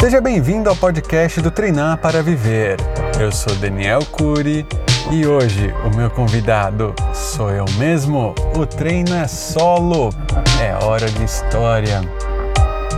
Seja 0.00 0.20
bem-vindo 0.20 0.70
ao 0.70 0.76
podcast 0.76 1.40
do 1.40 1.50
Treinar 1.50 1.98
para 1.98 2.22
Viver. 2.22 2.78
Eu 3.20 3.30
sou 3.30 3.54
Daniel 3.56 4.00
Cury 4.06 4.66
e 5.10 5.26
hoje 5.26 5.72
o 5.84 5.96
meu 5.96 6.10
convidado 6.10 6.94
sou 7.14 7.50
eu 7.50 7.64
mesmo. 7.78 8.34
O 8.54 8.66
treino 8.66 9.14
é 9.14 9.26
solo, 9.26 10.10
é 10.62 10.84
hora 10.84 11.10
de 11.10 11.24
história. 11.24 12.00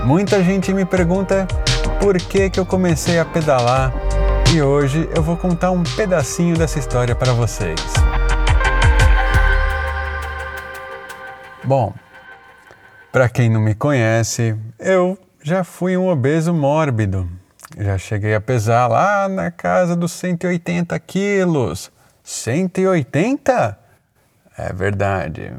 Muita 0.05 0.43
gente 0.43 0.73
me 0.75 0.85
pergunta 0.85 1.47
por 2.01 2.17
que, 2.17 2.51
que 2.51 2.59
eu 2.59 2.67
comecei 2.67 3.19
a 3.19 3.25
pedalar 3.25 3.93
e 4.53 4.61
hoje 4.61 5.09
eu 5.15 5.23
vou 5.23 5.37
contar 5.37 5.71
um 5.71 5.85
pedacinho 5.85 6.57
dessa 6.57 6.79
história 6.79 7.15
para 7.15 7.33
vocês. 7.33 7.81
Bom, 11.63 11.95
para 13.13 13.29
quem 13.29 13.49
não 13.49 13.61
me 13.61 13.75
conhece, 13.75 14.57
eu 14.79 15.17
já 15.43 15.63
fui 15.63 15.97
um 15.97 16.09
obeso 16.09 16.53
mórbido. 16.53 17.29
Já 17.79 17.97
cheguei 17.97 18.35
a 18.35 18.41
pesar 18.41 18.89
lá 18.89 19.29
na 19.29 19.53
casa 19.53 19.95
dos 19.95 20.11
180 20.13 20.99
quilos. 20.99 21.93
180? 22.23 23.79
É 24.57 24.73
verdade. 24.73 25.53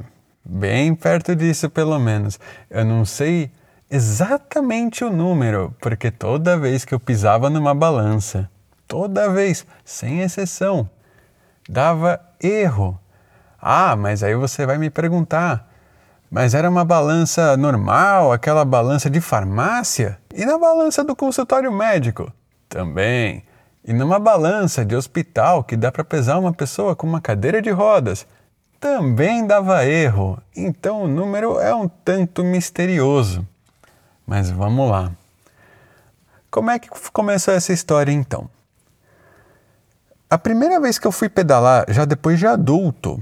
Bem 0.44 0.96
perto 0.96 1.36
disso, 1.36 1.70
pelo 1.70 2.00
menos. 2.00 2.40
Eu 2.70 2.86
não 2.86 3.06
sei 3.06 3.52
exatamente 3.90 5.04
o 5.04 5.12
número, 5.12 5.76
porque 5.82 6.10
toda 6.10 6.58
vez 6.58 6.86
que 6.86 6.94
eu 6.94 7.00
pisava 7.00 7.50
numa 7.50 7.74
balança, 7.74 8.50
toda 8.88 9.30
vez, 9.30 9.66
sem 9.84 10.22
exceção, 10.22 10.90
dava 11.68 12.20
erro. 12.42 13.00
Ah, 13.62 13.96
mas 13.96 14.24
aí 14.24 14.36
você 14.36 14.66
vai 14.66 14.78
me 14.78 14.90
perguntar 14.90 15.72
mas 16.32 16.54
era 16.54 16.70
uma 16.70 16.86
balança 16.86 17.58
normal, 17.58 18.32
aquela 18.32 18.64
balança 18.64 19.10
de 19.10 19.20
farmácia? 19.20 20.18
E 20.34 20.46
na 20.46 20.58
balança 20.58 21.04
do 21.04 21.14
consultório 21.14 21.70
médico? 21.70 22.32
Também. 22.70 23.44
E 23.84 23.94
numa 23.94 24.20
balança 24.20 24.86
de 24.86 24.96
hospital 24.96 25.64
que 25.64 25.76
dá 25.76 25.92
para 25.92 26.04
pesar 26.04 26.38
uma 26.38 26.54
pessoa 26.54 26.96
com 26.96 27.08
uma 27.08 27.20
cadeira 27.20 27.62
de 27.62 27.72
rodas? 27.72 28.28
Também 28.80 29.46
dava 29.46 29.86
erro. 29.86 30.42
Então 30.56 31.04
o 31.04 31.08
número 31.08 31.60
é 31.60 31.74
um 31.74 31.88
tanto 31.88 32.44
misterioso. 32.44 33.48
Mas 34.26 34.50
vamos 34.50 34.90
lá. 34.90 35.12
Como 36.50 36.70
é 36.70 36.78
que 36.78 36.90
começou 37.12 37.54
essa 37.54 37.74
história 37.74 38.12
então? 38.12 38.50
A 40.30 40.38
primeira 40.38 40.80
vez 40.80 40.98
que 40.98 41.08
eu 41.08 41.12
fui 41.12 41.28
pedalar, 41.28 41.86
já 41.90 42.06
depois 42.06 42.40
de 42.40 42.48
adulto, 42.48 43.22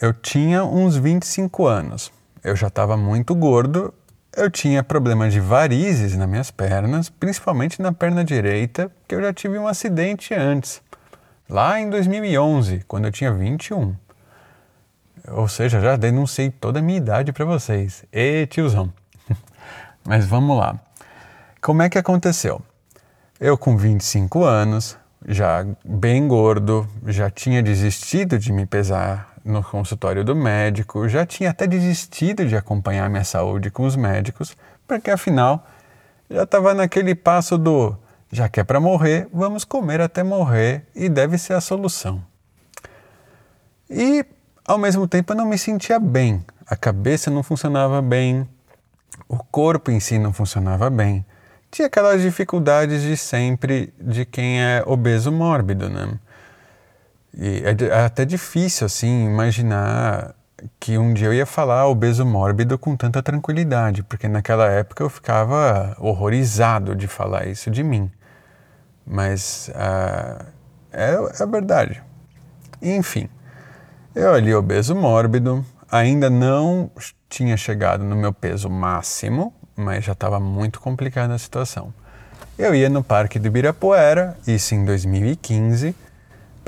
eu 0.00 0.12
tinha 0.12 0.64
uns 0.64 0.96
25 0.96 1.66
anos 1.66 2.12
eu 2.42 2.56
já 2.56 2.68
estava 2.68 2.96
muito 2.96 3.34
gordo, 3.34 3.92
eu 4.36 4.50
tinha 4.50 4.82
problemas 4.82 5.32
de 5.32 5.40
varizes 5.40 6.16
nas 6.16 6.28
minhas 6.28 6.50
pernas, 6.50 7.08
principalmente 7.08 7.82
na 7.82 7.92
perna 7.92 8.24
direita, 8.24 8.90
que 9.06 9.14
eu 9.14 9.20
já 9.20 9.32
tive 9.32 9.58
um 9.58 9.66
acidente 9.66 10.32
antes, 10.34 10.80
lá 11.48 11.80
em 11.80 11.90
2011, 11.90 12.84
quando 12.86 13.06
eu 13.06 13.12
tinha 13.12 13.32
21. 13.32 13.94
Ou 15.28 15.48
seja, 15.48 15.80
já 15.80 15.96
denunciei 15.96 16.50
toda 16.50 16.78
a 16.78 16.82
minha 16.82 16.98
idade 16.98 17.32
para 17.32 17.44
vocês. 17.44 18.04
E 18.12 18.46
tiozão. 18.46 18.92
Mas 20.04 20.24
vamos 20.26 20.56
lá. 20.56 20.78
Como 21.60 21.82
é 21.82 21.88
que 21.88 21.98
aconteceu? 21.98 22.62
Eu 23.38 23.58
com 23.58 23.76
25 23.76 24.44
anos, 24.44 24.96
já 25.26 25.66
bem 25.84 26.26
gordo, 26.26 26.88
já 27.06 27.30
tinha 27.30 27.62
desistido 27.62 28.38
de 28.38 28.52
me 28.52 28.64
pesar 28.64 29.29
no 29.44 29.62
consultório 29.62 30.24
do 30.24 30.36
médico, 30.36 31.08
já 31.08 31.24
tinha 31.24 31.50
até 31.50 31.66
desistido 31.66 32.46
de 32.46 32.56
acompanhar 32.56 33.08
minha 33.08 33.24
saúde 33.24 33.70
com 33.70 33.84
os 33.84 33.96
médicos, 33.96 34.56
porque 34.86 35.10
afinal 35.10 35.66
já 36.28 36.44
estava 36.44 36.74
naquele 36.74 37.14
passo 37.14 37.56
do 37.58 37.96
já 38.32 38.48
que 38.48 38.60
é 38.60 38.64
para 38.64 38.78
morrer, 38.78 39.28
vamos 39.32 39.64
comer 39.64 40.00
até 40.00 40.22
morrer 40.22 40.86
e 40.94 41.08
deve 41.08 41.36
ser 41.36 41.54
a 41.54 41.60
solução. 41.60 42.22
E 43.88 44.24
ao 44.64 44.78
mesmo 44.78 45.08
tempo 45.08 45.32
eu 45.32 45.36
não 45.36 45.46
me 45.46 45.58
sentia 45.58 45.98
bem, 45.98 46.44
a 46.64 46.76
cabeça 46.76 47.30
não 47.30 47.42
funcionava 47.42 48.00
bem, 48.00 48.48
o 49.28 49.36
corpo 49.36 49.90
em 49.90 49.98
si 49.98 50.18
não 50.18 50.32
funcionava 50.32 50.88
bem. 50.88 51.26
Tinha 51.70 51.86
aquelas 51.86 52.22
dificuldades 52.22 53.02
de 53.02 53.16
sempre 53.16 53.92
de 54.00 54.24
quem 54.24 54.62
é 54.62 54.82
obeso 54.86 55.32
mórbido, 55.32 55.88
né? 55.88 56.18
E 57.36 57.62
é, 57.64 57.84
é 57.86 58.04
até 58.04 58.24
difícil, 58.24 58.86
assim, 58.86 59.26
imaginar 59.26 60.34
que 60.78 60.98
um 60.98 61.14
dia 61.14 61.28
eu 61.28 61.34
ia 61.34 61.46
falar 61.46 61.86
obeso 61.86 62.24
mórbido 62.26 62.78
com 62.78 62.96
tanta 62.96 63.22
tranquilidade, 63.22 64.02
porque 64.02 64.28
naquela 64.28 64.66
época 64.66 65.02
eu 65.02 65.08
ficava 65.08 65.96
horrorizado 65.98 66.94
de 66.94 67.06
falar 67.06 67.46
isso 67.46 67.70
de 67.70 67.82
mim. 67.82 68.10
Mas 69.06 69.70
uh, 69.70 70.44
é, 70.92 71.14
é 71.40 71.46
verdade. 71.46 72.02
Enfim, 72.82 73.28
eu 74.14 74.34
ali 74.34 74.54
obeso 74.54 74.94
mórbido, 74.94 75.64
ainda 75.90 76.28
não 76.28 76.90
tinha 77.28 77.56
chegado 77.56 78.04
no 78.04 78.16
meu 78.16 78.32
peso 78.32 78.68
máximo, 78.68 79.54
mas 79.76 80.04
já 80.04 80.12
estava 80.12 80.38
muito 80.38 80.80
complicada 80.80 81.34
a 81.34 81.38
situação. 81.38 81.92
Eu 82.58 82.74
ia 82.74 82.90
no 82.90 83.02
Parque 83.02 83.38
do 83.38 83.46
Ibirapuera, 83.46 84.36
isso 84.46 84.74
em 84.74 84.84
2015, 84.84 85.94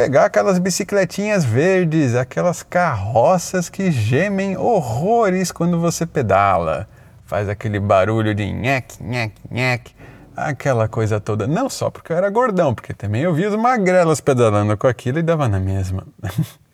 pegar 0.02 0.24
aquelas 0.24 0.58
bicicletinhas 0.58 1.44
verdes, 1.44 2.16
aquelas 2.16 2.64
carroças 2.64 3.68
que 3.68 3.92
gemem 3.92 4.56
horrores 4.56 5.52
quando 5.52 5.78
você 5.78 6.04
pedala. 6.04 6.88
Faz 7.24 7.48
aquele 7.48 7.78
barulho 7.78 8.34
de 8.34 8.52
nhec, 8.52 9.00
nhec, 9.00 9.32
nhec, 9.48 9.94
aquela 10.36 10.88
coisa 10.88 11.20
toda. 11.20 11.46
Não 11.46 11.70
só 11.70 11.88
porque 11.88 12.12
eu 12.12 12.16
era 12.16 12.28
gordão, 12.30 12.74
porque 12.74 12.92
também 12.92 13.22
eu 13.22 13.32
vi 13.32 13.46
os 13.46 13.54
magrelos 13.54 14.20
pedalando 14.20 14.76
com 14.76 14.88
aquilo 14.88 15.20
e 15.20 15.22
dava 15.22 15.48
na 15.48 15.60
mesma. 15.60 16.04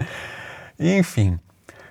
Enfim, 0.80 1.38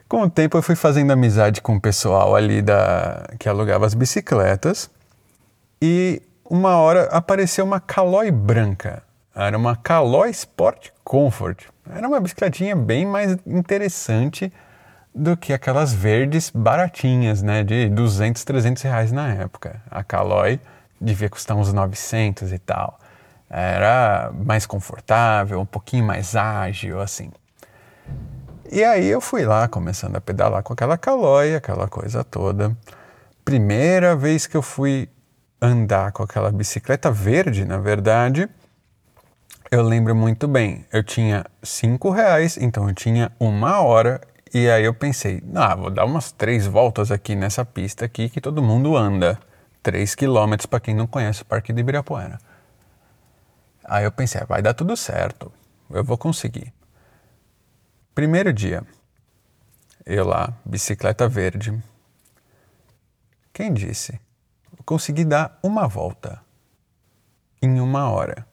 com 0.09 0.23
o 0.23 0.29
tempo 0.29 0.57
eu 0.57 0.63
fui 0.63 0.75
fazendo 0.75 1.11
amizade 1.11 1.61
com 1.61 1.75
o 1.75 1.79
pessoal 1.79 2.35
ali 2.35 2.63
da 2.63 3.29
que 3.37 3.47
alugava 3.47 3.85
as 3.85 3.93
bicicletas 3.93 4.89
e 5.79 6.19
uma 6.43 6.77
hora 6.77 7.03
apareceu 7.11 7.63
uma 7.63 7.79
Caloi 7.79 8.31
branca. 8.31 9.05
Era 9.39 9.55
uma 9.55 9.75
Caloi 9.75 10.31
Sport 10.31 10.89
Comfort. 11.03 11.65
Era 11.87 12.07
uma 12.07 12.19
bicicletinha 12.19 12.75
bem 12.75 13.05
mais 13.05 13.37
interessante 13.45 14.51
do 15.13 15.37
que 15.37 15.53
aquelas 15.53 15.93
verdes 15.93 16.49
baratinhas, 16.49 17.43
né, 17.43 17.63
de 17.63 17.87
200, 17.87 18.43
300 18.43 18.81
reais 18.81 19.11
na 19.11 19.31
época. 19.35 19.79
A 19.91 20.03
Caloi 20.03 20.59
devia 20.99 21.29
custar 21.29 21.55
uns 21.55 21.71
900 21.71 22.51
e 22.51 22.57
tal. 22.57 22.99
Era 23.47 24.31
mais 24.33 24.65
confortável, 24.65 25.59
um 25.61 25.67
pouquinho 25.67 26.03
mais 26.03 26.35
ágil, 26.35 26.99
assim. 26.99 27.29
E 28.71 28.83
aí 28.83 29.05
eu 29.05 29.21
fui 29.21 29.45
lá, 29.45 29.67
começando 29.67 30.15
a 30.15 30.21
pedalar 30.21 30.63
com 30.63 30.73
aquela 30.73 30.97
Caloi, 30.97 31.53
aquela 31.53 31.87
coisa 31.87 32.23
toda. 32.23 32.75
Primeira 33.45 34.15
vez 34.15 34.47
que 34.47 34.57
eu 34.57 34.63
fui 34.63 35.07
andar 35.61 36.11
com 36.11 36.23
aquela 36.23 36.51
bicicleta 36.51 37.11
verde, 37.11 37.65
na 37.65 37.77
verdade, 37.77 38.49
eu 39.69 39.81
lembro 39.81 40.15
muito 40.15 40.47
bem. 40.47 40.85
Eu 40.91 41.03
tinha 41.03 41.45
cinco 41.61 42.09
reais, 42.09 42.57
então 42.57 42.87
eu 42.87 42.95
tinha 42.95 43.31
uma 43.39 43.81
hora 43.81 44.21
e 44.53 44.69
aí 44.69 44.85
eu 44.85 44.93
pensei, 44.93 45.43
ah, 45.55 45.75
vou 45.75 45.89
dar 45.89 46.05
umas 46.05 46.31
três 46.31 46.65
voltas 46.65 47.11
aqui 47.11 47.35
nessa 47.35 47.65
pista 47.65 48.05
aqui 48.05 48.29
que 48.29 48.39
todo 48.39 48.61
mundo 48.61 48.95
anda. 48.95 49.39
Três 49.83 50.15
quilômetros 50.15 50.65
para 50.65 50.79
quem 50.79 50.95
não 50.95 51.07
conhece 51.07 51.41
o 51.41 51.45
Parque 51.45 51.73
de 51.73 51.81
Ibirapuera. 51.81 52.37
Aí 53.83 54.03
eu 54.03 54.11
pensei, 54.11 54.41
ah, 54.41 54.45
vai 54.45 54.61
dar 54.61 54.73
tudo 54.73 54.95
certo, 54.95 55.51
eu 55.89 56.03
vou 56.03 56.17
conseguir. 56.17 56.73
Primeiro 58.13 58.51
dia, 58.51 58.83
eu 60.05 60.25
lá, 60.25 60.53
bicicleta 60.65 61.27
verde. 61.27 61.77
Quem 63.53 63.73
disse? 63.73 64.19
Consegui 64.85 65.25
dar 65.25 65.59
uma 65.61 65.87
volta 65.87 66.41
em 67.61 67.79
uma 67.79 68.09
hora 68.09 68.45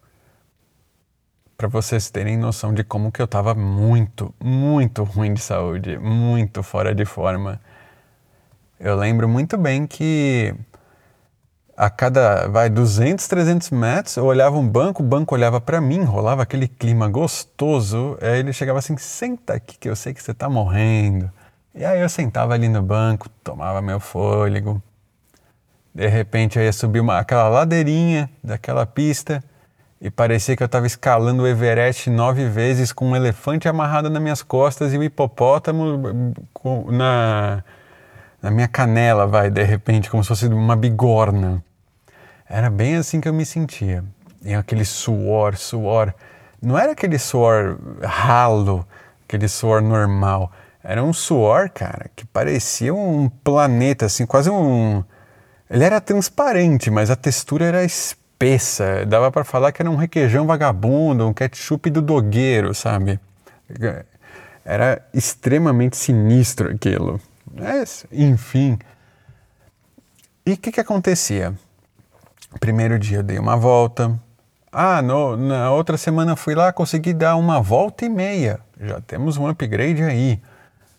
para 1.64 1.68
vocês 1.80 2.10
terem 2.10 2.36
noção 2.36 2.74
de 2.74 2.84
como 2.84 3.10
que 3.10 3.22
eu 3.22 3.24
estava 3.24 3.54
muito, 3.54 4.34
muito 4.38 5.02
ruim 5.02 5.32
de 5.32 5.40
saúde, 5.40 5.96
muito 5.96 6.62
fora 6.62 6.94
de 6.94 7.06
forma. 7.06 7.58
Eu 8.78 8.94
lembro 8.96 9.26
muito 9.26 9.56
bem 9.56 9.86
que 9.86 10.54
a 11.74 11.88
cada, 11.88 12.48
vai, 12.48 12.68
200, 12.68 13.26
300 13.26 13.70
metros, 13.70 14.16
eu 14.16 14.26
olhava 14.26 14.58
um 14.58 14.68
banco, 14.68 15.02
o 15.02 15.06
banco 15.06 15.34
olhava 15.34 15.58
para 15.58 15.80
mim, 15.80 16.02
rolava 16.02 16.42
aquele 16.42 16.68
clima 16.68 17.08
gostoso, 17.08 18.18
aí 18.20 18.40
ele 18.40 18.52
chegava 18.52 18.78
assim, 18.78 18.98
senta 18.98 19.54
aqui 19.54 19.78
que 19.78 19.88
eu 19.88 19.96
sei 19.96 20.12
que 20.12 20.22
você 20.22 20.32
está 20.32 20.50
morrendo. 20.50 21.30
E 21.74 21.82
aí 21.82 22.02
eu 22.02 22.08
sentava 22.10 22.52
ali 22.52 22.68
no 22.68 22.82
banco, 22.82 23.26
tomava 23.42 23.80
meu 23.80 23.98
fôlego. 23.98 24.82
De 25.94 26.06
repente 26.08 26.58
eu 26.58 26.62
ia 26.62 26.74
subir 26.74 27.00
uma, 27.00 27.18
aquela 27.18 27.48
ladeirinha 27.48 28.28
daquela 28.42 28.84
pista 28.84 29.42
e 30.04 30.10
parecia 30.10 30.54
que 30.54 30.62
eu 30.62 30.66
estava 30.66 30.86
escalando 30.86 31.44
o 31.44 31.46
Everest 31.46 32.10
nove 32.10 32.46
vezes 32.46 32.92
com 32.92 33.06
um 33.06 33.16
elefante 33.16 33.70
amarrado 33.70 34.10
nas 34.10 34.20
minhas 34.20 34.42
costas 34.42 34.92
e 34.92 34.98
um 34.98 35.02
hipopótamo 35.02 36.34
na, 36.92 37.64
na 38.42 38.50
minha 38.50 38.68
canela, 38.68 39.26
vai, 39.26 39.48
de 39.48 39.62
repente, 39.62 40.10
como 40.10 40.22
se 40.22 40.28
fosse 40.28 40.46
uma 40.46 40.76
bigorna. 40.76 41.64
Era 42.46 42.68
bem 42.68 42.96
assim 42.96 43.18
que 43.18 43.26
eu 43.26 43.32
me 43.32 43.46
sentia. 43.46 44.04
E 44.42 44.52
aquele 44.52 44.84
suor, 44.84 45.56
suor. 45.56 46.12
Não 46.60 46.78
era 46.78 46.92
aquele 46.92 47.18
suor 47.18 47.78
ralo, 48.02 48.86
aquele 49.26 49.48
suor 49.48 49.80
normal. 49.80 50.52
Era 50.82 51.02
um 51.02 51.14
suor, 51.14 51.70
cara, 51.70 52.10
que 52.14 52.26
parecia 52.26 52.92
um 52.92 53.30
planeta, 53.42 54.04
assim, 54.04 54.26
quase 54.26 54.50
um. 54.50 55.02
Ele 55.70 55.82
era 55.82 55.98
transparente, 55.98 56.90
mas 56.90 57.10
a 57.10 57.16
textura 57.16 57.64
era 57.64 57.82
espessa. 58.44 59.04
Dava 59.06 59.30
para 59.30 59.44
falar 59.44 59.72
que 59.72 59.80
era 59.80 59.90
um 59.90 59.96
requeijão 59.96 60.46
vagabundo, 60.46 61.26
um 61.26 61.32
ketchup 61.32 61.88
do 61.90 62.02
dogueiro, 62.02 62.74
sabe? 62.74 63.18
Era 64.64 65.02
extremamente 65.12 65.96
sinistro 65.96 66.70
aquilo. 66.70 67.20
Mas, 67.52 68.06
enfim. 68.12 68.78
E 70.44 70.52
o 70.52 70.56
que, 70.56 70.72
que 70.72 70.80
acontecia? 70.80 71.54
Primeiro 72.60 72.98
dia 72.98 73.18
eu 73.18 73.22
dei 73.22 73.38
uma 73.38 73.56
volta. 73.56 74.18
Ah, 74.70 75.00
no, 75.00 75.36
na 75.36 75.70
outra 75.70 75.96
semana 75.96 76.36
fui 76.36 76.54
lá, 76.54 76.72
consegui 76.72 77.12
dar 77.12 77.36
uma 77.36 77.60
volta 77.60 78.04
e 78.04 78.08
meia. 78.08 78.60
Já 78.80 79.00
temos 79.00 79.36
um 79.36 79.46
upgrade 79.46 80.02
aí. 80.02 80.40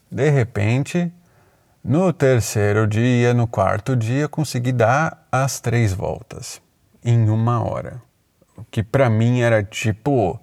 De 0.09 0.29
repente, 0.29 1.11
no 1.83 2.13
terceiro 2.13 2.87
dia, 2.87 3.33
no 3.33 3.47
quarto 3.47 3.95
dia, 3.95 4.29
consegui 4.29 4.71
dar 4.71 5.27
as 5.31 5.59
três 5.59 5.91
voltas 5.91 6.64
em 7.05 7.29
uma 7.29 7.63
hora. 7.63 8.01
Que 8.71 8.81
para 8.81 9.09
mim 9.09 9.41
era 9.41 9.63
tipo, 9.63 10.39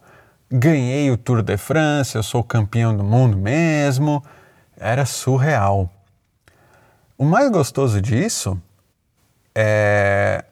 ganhei 0.49 1.11
o 1.11 1.17
Tour 1.17 1.43
de 1.43 1.57
France, 1.57 2.15
eu 2.15 2.23
sou 2.23 2.45
campeão 2.45 2.97
do 2.97 3.03
mundo 3.03 3.37
mesmo. 3.37 4.25
Era 4.77 5.05
surreal. 5.05 5.91
O 7.19 7.25
mais 7.25 7.51
gostoso 7.51 8.01
disso 8.01 8.61
é 9.55 10.45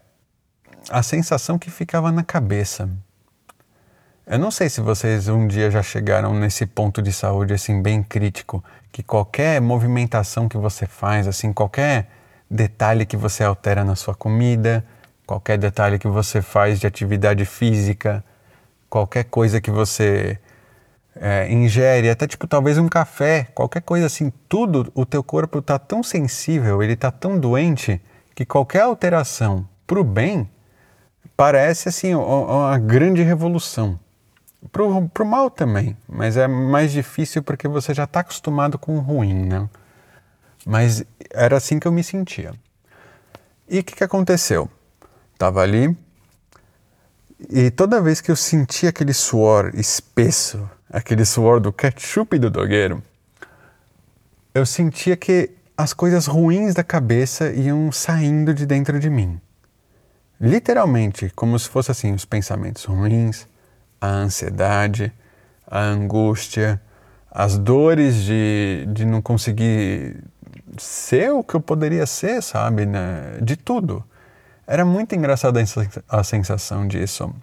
a 0.90 1.02
sensação 1.02 1.58
que 1.58 1.70
ficava 1.70 2.10
na 2.10 2.24
cabeça. 2.24 2.90
Eu 4.26 4.38
não 4.38 4.50
sei 4.50 4.68
se 4.68 4.80
vocês 4.80 5.28
um 5.28 5.46
dia 5.46 5.70
já 5.70 5.82
chegaram 5.82 6.34
nesse 6.34 6.64
ponto 6.66 7.02
de 7.02 7.12
saúde 7.12 7.54
assim 7.54 7.82
bem 7.82 8.02
crítico, 8.02 8.62
que 8.92 9.02
qualquer 9.02 9.60
movimentação 9.60 10.48
que 10.48 10.56
você 10.56 10.86
faz, 10.86 11.26
assim, 11.26 11.52
qualquer 11.52 12.08
detalhe 12.48 13.04
que 13.06 13.16
você 13.16 13.42
altera 13.42 13.84
na 13.84 13.96
sua 13.96 14.14
comida, 14.14 14.84
qualquer 15.30 15.58
detalhe 15.58 15.96
que 15.96 16.08
você 16.08 16.42
faz 16.42 16.80
de 16.80 16.88
atividade 16.88 17.44
física, 17.44 18.24
qualquer 18.88 19.22
coisa 19.22 19.60
que 19.60 19.70
você 19.70 20.36
é, 21.14 21.48
ingere, 21.52 22.10
até 22.10 22.26
tipo 22.26 22.48
talvez 22.48 22.78
um 22.78 22.88
café, 22.88 23.46
qualquer 23.54 23.80
coisa 23.82 24.06
assim, 24.06 24.32
tudo 24.48 24.90
o 24.92 25.06
teu 25.06 25.22
corpo 25.22 25.60
está 25.60 25.78
tão 25.78 26.02
sensível, 26.02 26.82
ele 26.82 26.94
está 26.94 27.12
tão 27.12 27.38
doente 27.38 28.02
que 28.34 28.44
qualquer 28.44 28.80
alteração 28.80 29.68
para 29.86 30.00
o 30.00 30.02
bem 30.02 30.50
parece 31.36 31.88
assim 31.88 32.12
uma 32.12 32.76
grande 32.76 33.22
revolução. 33.22 34.00
Pro, 34.72 35.08
pro 35.10 35.24
mal 35.24 35.48
também, 35.48 35.96
mas 36.08 36.36
é 36.36 36.48
mais 36.48 36.90
difícil 36.90 37.40
porque 37.40 37.68
você 37.68 37.94
já 37.94 38.02
está 38.02 38.18
acostumado 38.18 38.76
com 38.80 38.96
o 38.96 39.00
ruim, 39.00 39.46
né? 39.46 39.68
Mas 40.66 41.04
era 41.32 41.56
assim 41.56 41.78
que 41.78 41.86
eu 41.86 41.92
me 41.92 42.02
sentia. 42.02 42.52
E 43.68 43.78
o 43.78 43.84
que, 43.84 43.94
que 43.94 44.02
aconteceu? 44.02 44.68
Tava 45.40 45.62
ali 45.62 45.96
e 47.48 47.70
toda 47.70 48.02
vez 48.02 48.20
que 48.20 48.30
eu 48.30 48.36
sentia 48.36 48.90
aquele 48.90 49.14
suor 49.14 49.70
espesso, 49.74 50.68
aquele 50.92 51.24
suor 51.24 51.60
do 51.60 51.72
ketchup 51.72 52.38
do 52.38 52.50
dogueiro, 52.50 53.02
eu 54.52 54.66
sentia 54.66 55.16
que 55.16 55.48
as 55.74 55.94
coisas 55.94 56.26
ruins 56.26 56.74
da 56.74 56.84
cabeça 56.84 57.50
iam 57.52 57.90
saindo 57.90 58.52
de 58.52 58.66
dentro 58.66 59.00
de 59.00 59.08
mim. 59.08 59.40
Literalmente, 60.38 61.32
como 61.34 61.58
se 61.58 61.70
fosse 61.70 61.90
assim, 61.90 62.12
os 62.12 62.26
pensamentos 62.26 62.84
ruins, 62.84 63.46
a 63.98 64.08
ansiedade, 64.08 65.10
a 65.66 65.80
angústia, 65.80 66.78
as 67.30 67.56
dores 67.56 68.16
de, 68.16 68.86
de 68.92 69.06
não 69.06 69.22
conseguir 69.22 70.22
ser 70.76 71.32
o 71.32 71.42
que 71.42 71.54
eu 71.54 71.62
poderia 71.62 72.04
ser, 72.04 72.42
sabe? 72.42 72.84
Né? 72.84 73.38
De 73.40 73.56
tudo. 73.56 74.04
Era 74.70 74.84
muito 74.84 75.16
engraçada 75.16 75.60
a 76.08 76.22
sensação 76.22 76.86
disso. 76.86 77.34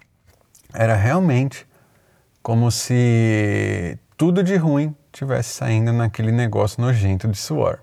Era 0.72 0.94
realmente 0.96 1.66
como 2.42 2.70
se 2.70 3.98
tudo 4.16 4.42
de 4.42 4.56
ruim 4.56 4.96
tivesse 5.12 5.50
saindo 5.50 5.92
naquele 5.92 6.32
negócio 6.32 6.80
nojento 6.80 7.28
de 7.28 7.36
suor. 7.36 7.80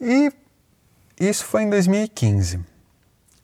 E 0.00 0.32
isso 1.18 1.44
foi 1.44 1.64
em 1.64 1.70
2015. 1.70 2.60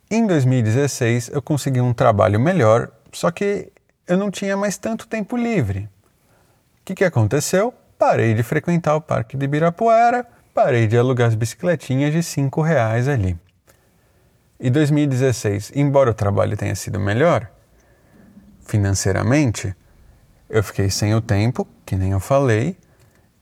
Em 0.08 0.24
2016 0.24 1.30
eu 1.30 1.42
consegui 1.42 1.80
um 1.80 1.92
trabalho 1.92 2.38
melhor 2.38 2.92
só 3.12 3.28
que 3.32 3.72
eu 4.06 4.16
não 4.16 4.30
tinha 4.30 4.56
mais 4.56 4.78
tanto 4.78 5.08
tempo 5.08 5.36
livre. 5.36 5.80
O 5.80 6.84
que, 6.84 6.94
que 6.94 7.04
aconteceu? 7.04 7.74
Parei 7.98 8.34
de 8.34 8.44
frequentar 8.44 8.94
o 8.94 9.00
Parque 9.00 9.36
de 9.36 9.46
Ibirapuera, 9.46 10.24
parei 10.54 10.86
de 10.86 10.96
alugar 10.96 11.26
as 11.26 11.34
bicicletinhas 11.34 12.12
de 12.12 12.22
cinco 12.22 12.62
reais 12.62 13.08
ali. 13.08 13.36
E 14.64 14.70
2016, 14.70 15.72
embora 15.74 16.12
o 16.12 16.14
trabalho 16.14 16.56
tenha 16.56 16.76
sido 16.76 17.00
melhor, 17.00 17.50
financeiramente, 18.64 19.74
eu 20.48 20.62
fiquei 20.62 20.88
sem 20.88 21.12
o 21.16 21.20
tempo, 21.20 21.66
que 21.84 21.96
nem 21.96 22.12
eu 22.12 22.20
falei, 22.20 22.78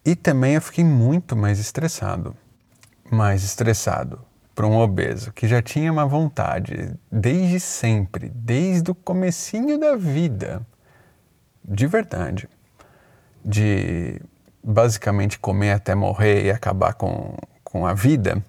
e 0.02 0.17
também 0.17 0.55
eu 0.55 0.62
fiquei 0.62 0.82
muito 0.82 1.37
mais 1.37 1.58
estressado. 1.58 2.34
Mais 3.11 3.44
estressado 3.44 4.25
para 4.55 4.67
um 4.67 4.78
obeso 4.78 5.31
que 5.31 5.46
já 5.46 5.61
tinha 5.61 5.93
uma 5.93 6.06
vontade 6.06 6.94
desde 7.12 7.61
sempre, 7.61 8.31
desde 8.34 8.90
o 8.90 8.94
comecinho 8.94 9.78
da 9.78 9.96
vida, 9.96 10.66
de 11.62 11.87
verdade, 11.87 12.49
de 13.44 14.23
basicamente 14.64 15.38
comer 15.38 15.73
até 15.73 15.94
morrer 15.94 16.46
e 16.46 16.50
acabar 16.50 16.94
com, 16.94 17.37
com 17.62 17.87
a 17.87 17.92
vida, 17.92 18.42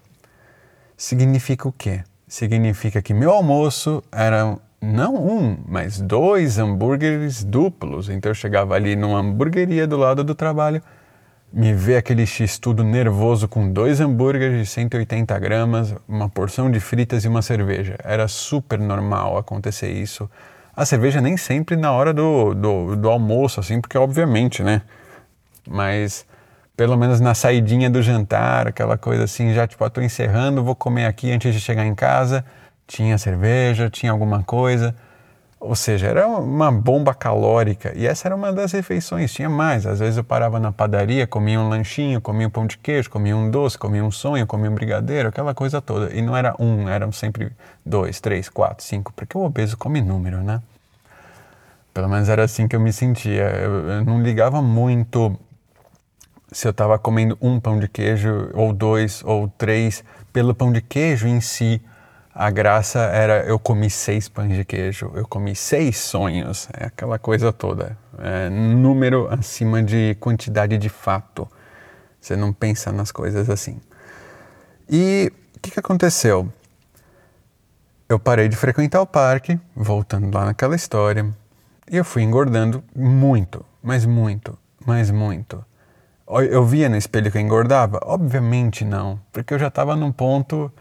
significa 0.95 1.67
o 1.67 1.73
quê? 1.73 2.05
Significa 2.31 3.01
que 3.01 3.13
meu 3.13 3.29
almoço 3.29 4.01
era 4.09 4.57
não 4.81 5.15
um, 5.15 5.57
mas 5.67 5.99
dois 5.99 6.57
hambúrgueres 6.57 7.43
duplos. 7.43 8.07
Então 8.07 8.29
eu 8.29 8.33
chegava 8.33 8.73
ali 8.73 8.95
numa 8.95 9.19
hamburgueria 9.19 9.85
do 9.85 9.97
lado 9.97 10.23
do 10.23 10.33
trabalho, 10.33 10.81
me 11.51 11.73
ver 11.73 11.97
aquele 11.97 12.25
X 12.25 12.57
tudo 12.57 12.85
nervoso 12.85 13.49
com 13.49 13.69
dois 13.69 13.99
hambúrgueres 13.99 14.59
de 14.59 14.65
180 14.65 15.37
gramas, 15.39 15.93
uma 16.07 16.29
porção 16.29 16.71
de 16.71 16.79
fritas 16.79 17.25
e 17.25 17.27
uma 17.27 17.41
cerveja. 17.41 17.97
Era 18.01 18.29
super 18.29 18.79
normal 18.79 19.37
acontecer 19.37 19.91
isso. 19.91 20.31
A 20.73 20.85
cerveja 20.85 21.19
nem 21.19 21.35
sempre 21.35 21.75
na 21.75 21.91
hora 21.91 22.13
do, 22.13 22.53
do, 22.53 22.95
do 22.95 23.09
almoço, 23.09 23.59
assim, 23.59 23.81
porque 23.81 23.97
obviamente, 23.97 24.63
né? 24.63 24.83
Mas 25.67 26.25
pelo 26.75 26.97
menos 26.97 27.19
na 27.19 27.33
saidinha 27.35 27.89
do 27.89 28.01
jantar, 28.01 28.67
aquela 28.67 28.97
coisa 28.97 29.23
assim, 29.25 29.53
já 29.53 29.67
tipo, 29.67 29.83
ah, 29.83 29.89
tô 29.89 30.01
encerrando, 30.01 30.63
vou 30.63 30.75
comer 30.75 31.05
aqui 31.05 31.31
antes 31.31 31.53
de 31.53 31.59
chegar 31.59 31.85
em 31.85 31.95
casa. 31.95 32.43
Tinha 32.87 33.17
cerveja, 33.17 33.89
tinha 33.89 34.11
alguma 34.11 34.43
coisa. 34.43 34.95
Ou 35.59 35.75
seja, 35.75 36.07
era 36.07 36.27
uma 36.27 36.71
bomba 36.71 37.13
calórica. 37.13 37.93
E 37.95 38.07
essa 38.07 38.27
era 38.27 38.35
uma 38.35 38.51
das 38.51 38.71
refeições, 38.71 39.31
tinha 39.31 39.47
mais. 39.47 39.85
Às 39.85 39.99
vezes 39.99 40.17
eu 40.17 40.23
parava 40.23 40.59
na 40.59 40.71
padaria, 40.71 41.27
comia 41.27 41.59
um 41.59 41.69
lanchinho, 41.69 42.19
comia 42.19 42.47
um 42.47 42.49
pão 42.49 42.65
de 42.65 42.79
queijo, 42.79 43.11
comia 43.11 43.37
um 43.37 43.49
doce, 43.51 43.77
comia 43.77 44.03
um 44.03 44.09
sonho, 44.09 44.47
comia 44.47 44.71
um 44.71 44.73
brigadeiro, 44.73 45.29
aquela 45.29 45.53
coisa 45.53 45.79
toda. 45.79 46.11
E 46.15 46.21
não 46.21 46.35
era 46.35 46.55
um, 46.57 46.89
eram 46.89 47.11
sempre 47.11 47.51
dois, 47.85 48.19
três, 48.19 48.49
quatro, 48.49 48.83
cinco, 48.83 49.13
porque 49.15 49.37
o 49.37 49.41
obeso 49.41 49.77
come 49.77 50.01
número, 50.01 50.37
né? 50.39 50.61
Pelo 51.93 52.09
menos 52.09 52.27
era 52.27 52.43
assim 52.43 52.67
que 52.67 52.75
eu 52.75 52.79
me 52.79 52.91
sentia. 52.91 53.43
Eu, 53.43 53.87
eu 53.87 54.05
não 54.05 54.19
ligava 54.19 54.63
muito 54.63 55.37
se 56.51 56.67
eu 56.67 56.71
estava 56.71 56.99
comendo 56.99 57.37
um 57.41 57.59
pão 57.59 57.79
de 57.79 57.87
queijo, 57.87 58.49
ou 58.53 58.73
dois, 58.73 59.23
ou 59.23 59.47
três, 59.47 60.03
pelo 60.33 60.53
pão 60.53 60.71
de 60.71 60.81
queijo 60.81 61.27
em 61.27 61.39
si 61.39 61.81
a 62.33 62.49
graça 62.49 62.99
era 62.99 63.43
eu 63.45 63.59
comi 63.59 63.89
seis 63.89 64.29
pães 64.29 64.55
de 64.55 64.63
queijo, 64.63 65.11
eu 65.15 65.27
comi 65.27 65.53
seis 65.55 65.97
sonhos, 65.97 66.69
é 66.73 66.85
aquela 66.85 67.19
coisa 67.19 67.51
toda. 67.51 67.97
É, 68.17 68.49
número 68.49 69.27
acima 69.29 69.83
de 69.83 70.15
quantidade 70.19 70.77
de 70.77 70.87
fato. 70.87 71.47
Você 72.19 72.35
não 72.35 72.53
pensa 72.53 72.91
nas 72.91 73.11
coisas 73.11 73.49
assim. 73.49 73.81
E 74.89 75.31
o 75.55 75.59
que, 75.59 75.71
que 75.71 75.79
aconteceu? 75.79 76.51
Eu 78.07 78.19
parei 78.19 78.47
de 78.47 78.55
frequentar 78.55 79.01
o 79.01 79.07
parque, 79.07 79.59
voltando 79.75 80.33
lá 80.33 80.45
naquela 80.45 80.75
história, 80.75 81.25
e 81.89 81.97
eu 81.97 82.05
fui 82.05 82.23
engordando 82.23 82.83
muito, 82.95 83.65
mas 83.83 84.05
muito, 84.05 84.57
mas 84.85 85.11
muito. 85.11 85.63
Eu 86.39 86.63
via 86.65 86.87
no 86.87 86.95
espelho 86.95 87.31
que 87.31 87.37
eu 87.37 87.41
engordava? 87.41 87.99
Obviamente 88.03 88.85
não, 88.85 89.19
porque 89.31 89.53
eu 89.53 89.59
já 89.59 89.67
estava 89.67 89.95
num 89.95 90.11
ponto 90.11 90.71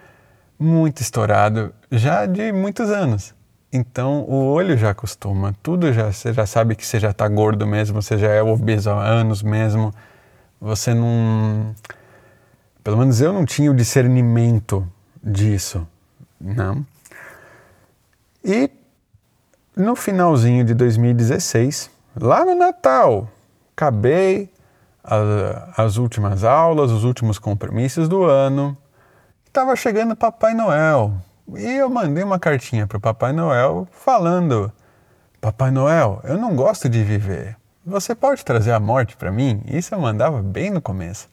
muito 0.59 1.00
estourado, 1.00 1.73
já 1.90 2.26
de 2.26 2.52
muitos 2.52 2.90
anos. 2.90 3.35
Então 3.73 4.25
o 4.28 4.52
olho 4.52 4.76
já 4.76 4.90
acostuma, 4.90 5.54
tudo 5.62 5.92
já, 5.92 6.12
você 6.12 6.33
já 6.33 6.45
sabe 6.45 6.75
que 6.75 6.87
você 6.87 7.00
já 7.00 7.11
está 7.11 7.26
gordo 7.28 7.66
mesmo, 7.66 8.00
você 8.00 8.19
já 8.19 8.28
é 8.28 8.42
obeso 8.42 8.90
há 8.90 9.02
anos 9.02 9.42
mesmo. 9.42 9.95
Você 10.61 10.92
não. 10.92 11.75
Pelo 12.85 12.99
menos 12.99 13.21
eu 13.21 13.33
não 13.33 13.45
tinha 13.47 13.71
o 13.71 13.75
discernimento 13.75 14.87
disso, 15.23 15.87
não. 16.40 16.85
E 18.45 18.71
no 19.76 19.95
finalzinho 19.97 20.64
de 20.64 20.75
2016, 20.75 21.90
lá 22.21 22.45
no 22.45 22.54
Natal, 22.54 23.28
acabei 23.75 24.50
as, 25.02 25.78
as 25.78 25.97
últimas 25.97 26.45
aulas, 26.45 26.90
os 26.90 27.04
últimos 27.04 27.38
compromissos 27.38 28.09
do 28.09 28.25
ano. 28.25 28.76
Estava 29.47 29.75
chegando 29.75 30.14
Papai 30.14 30.54
Noel. 30.54 31.14
E 31.57 31.76
eu 31.76 31.90
mandei 31.90 32.23
uma 32.23 32.38
cartinha 32.38 32.87
para 32.87 32.99
o 32.99 33.00
Papai 33.00 33.33
Noel 33.33 33.88
falando: 33.90 34.73
Papai 35.40 35.71
Noel, 35.71 36.21
eu 36.25 36.38
não 36.38 36.54
gosto 36.54 36.88
de 36.88 37.02
viver. 37.02 37.57
Você 37.85 38.14
pode 38.14 38.45
trazer 38.45 38.73
a 38.73 38.78
morte 38.78 39.16
para 39.16 39.33
mim? 39.33 39.62
Isso 39.66 39.95
eu 39.95 39.99
mandava 39.99 40.42
bem 40.42 40.71
no 40.71 40.80
começo. 40.80 41.28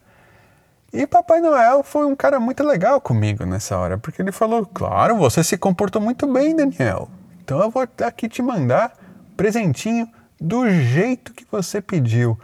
E 0.92 1.06
Papai 1.06 1.42
Noel 1.42 1.84
foi 1.84 2.06
um 2.06 2.16
cara 2.16 2.40
muito 2.40 2.64
legal 2.64 3.00
comigo 3.02 3.46
nessa 3.46 3.78
hora, 3.78 3.98
porque 3.98 4.22
ele 4.22 4.32
falou: 4.32 4.66
Claro, 4.66 5.18
você 5.18 5.44
se 5.44 5.58
comportou 5.58 6.02
muito 6.02 6.26
bem, 6.26 6.56
Daniel. 6.56 7.10
Então 7.44 7.62
eu 7.62 7.70
vou 7.70 7.88
aqui 8.04 8.28
te 8.28 8.42
mandar 8.42 8.94
presentinho 9.36 10.10
do 10.40 10.70
jeito 10.70 11.34
que 11.34 11.46
você 11.52 11.82
pediu. 11.82 12.40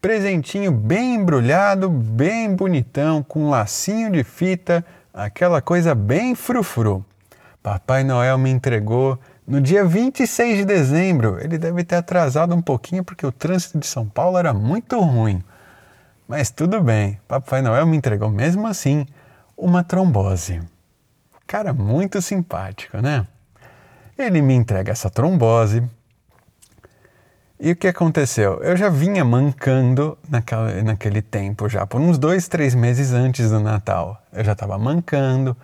Presentinho 0.00 0.72
bem 0.72 1.16
embrulhado, 1.16 1.90
bem 1.90 2.54
bonitão, 2.54 3.22
com 3.22 3.44
um 3.44 3.50
lacinho 3.50 4.10
de 4.10 4.24
fita, 4.24 4.82
aquela 5.12 5.60
coisa 5.60 5.94
bem 5.94 6.34
frufru. 6.34 7.04
Papai 7.62 8.02
Noel 8.02 8.38
me 8.38 8.48
entregou 8.48 9.18
no 9.46 9.60
dia 9.60 9.84
26 9.84 10.58
de 10.58 10.64
dezembro. 10.64 11.38
Ele 11.38 11.58
deve 11.58 11.84
ter 11.84 11.96
atrasado 11.96 12.54
um 12.54 12.62
pouquinho 12.62 13.04
porque 13.04 13.26
o 13.26 13.32
trânsito 13.32 13.78
de 13.78 13.86
São 13.86 14.08
Paulo 14.08 14.38
era 14.38 14.54
muito 14.54 14.98
ruim. 14.98 15.44
Mas 16.26 16.48
tudo 16.48 16.80
bem, 16.80 17.20
Papai 17.28 17.60
Noel 17.60 17.86
me 17.86 17.98
entregou 17.98 18.30
mesmo 18.30 18.66
assim 18.66 19.04
uma 19.54 19.84
trombose. 19.84 20.62
Cara, 21.46 21.74
muito 21.74 22.22
simpático, 22.22 23.02
né? 23.02 23.26
Ele 24.16 24.40
me 24.40 24.54
entrega 24.54 24.92
essa 24.92 25.10
trombose, 25.10 25.82
e 27.60 27.72
o 27.72 27.76
que 27.76 27.86
aconteceu? 27.86 28.62
Eu 28.62 28.74
já 28.74 28.88
vinha 28.88 29.22
mancando 29.22 30.16
naquela, 30.28 30.82
naquele 30.82 31.20
tempo 31.20 31.68
já, 31.68 31.86
por 31.86 32.00
uns 32.00 32.16
dois, 32.16 32.48
três 32.48 32.74
meses 32.74 33.12
antes 33.12 33.50
do 33.50 33.60
Natal. 33.60 34.20
Eu 34.32 34.42
já 34.42 34.52
estava 34.52 34.78
mancando, 34.78 35.54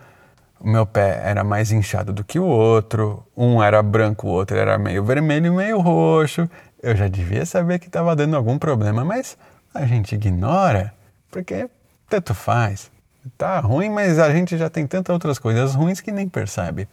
o 0.61 0.69
meu 0.69 0.85
pé 0.85 1.23
era 1.25 1.43
mais 1.43 1.73
inchado 1.73 2.13
do 2.13 2.23
que 2.23 2.39
o 2.39 2.45
outro, 2.45 3.27
um 3.35 3.63
era 3.63 3.83
branco, 3.83 4.27
o 4.27 4.31
outro 4.31 4.59
era 4.59 4.77
meio 4.77 5.03
vermelho 5.03 5.47
e 5.47 5.51
meio 5.51 5.81
roxo. 5.81 6.47
Eu 6.83 6.95
já 6.95 7.09
devia 7.09 7.47
saber 7.47 7.79
que 7.79 7.87
estava 7.87 8.15
dando 8.15 8.37
algum 8.37 8.59
problema, 8.59 9.03
mas 9.03 9.39
a 9.73 9.87
gente 9.87 10.15
ignora, 10.15 10.93
porque 11.31 11.67
tanto 12.11 12.35
faz. 12.35 12.91
Tá 13.39 13.59
ruim, 13.59 13.89
mas 13.89 14.19
a 14.19 14.31
gente 14.31 14.59
já 14.59 14.69
tem 14.69 14.87
tantas 14.87 15.15
outras 15.15 15.39
coisas 15.39 15.75
ruins 15.75 16.03
que 16.03 16.13
nem 16.13 16.29
percebe. 16.29 16.87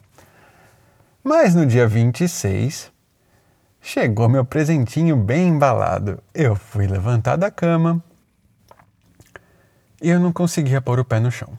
Mas 1.22 1.54
no 1.54 1.66
dia 1.66 1.86
26, 1.86 2.90
Chegou 3.86 4.30
meu 4.30 4.46
presentinho 4.46 5.14
bem 5.14 5.48
embalado. 5.48 6.18
Eu 6.32 6.56
fui 6.56 6.86
levantar 6.86 7.36
da 7.36 7.50
cama 7.50 8.02
e 10.00 10.08
eu 10.08 10.18
não 10.18 10.32
conseguia 10.32 10.80
pôr 10.80 10.98
o 10.98 11.04
pé 11.04 11.20
no 11.20 11.30
chão. 11.30 11.50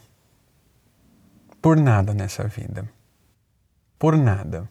Por 1.62 1.78
nada 1.78 2.16
nessa 2.16 2.48
vida. 2.48 2.90
Por 4.00 4.18
nada. 4.18 4.68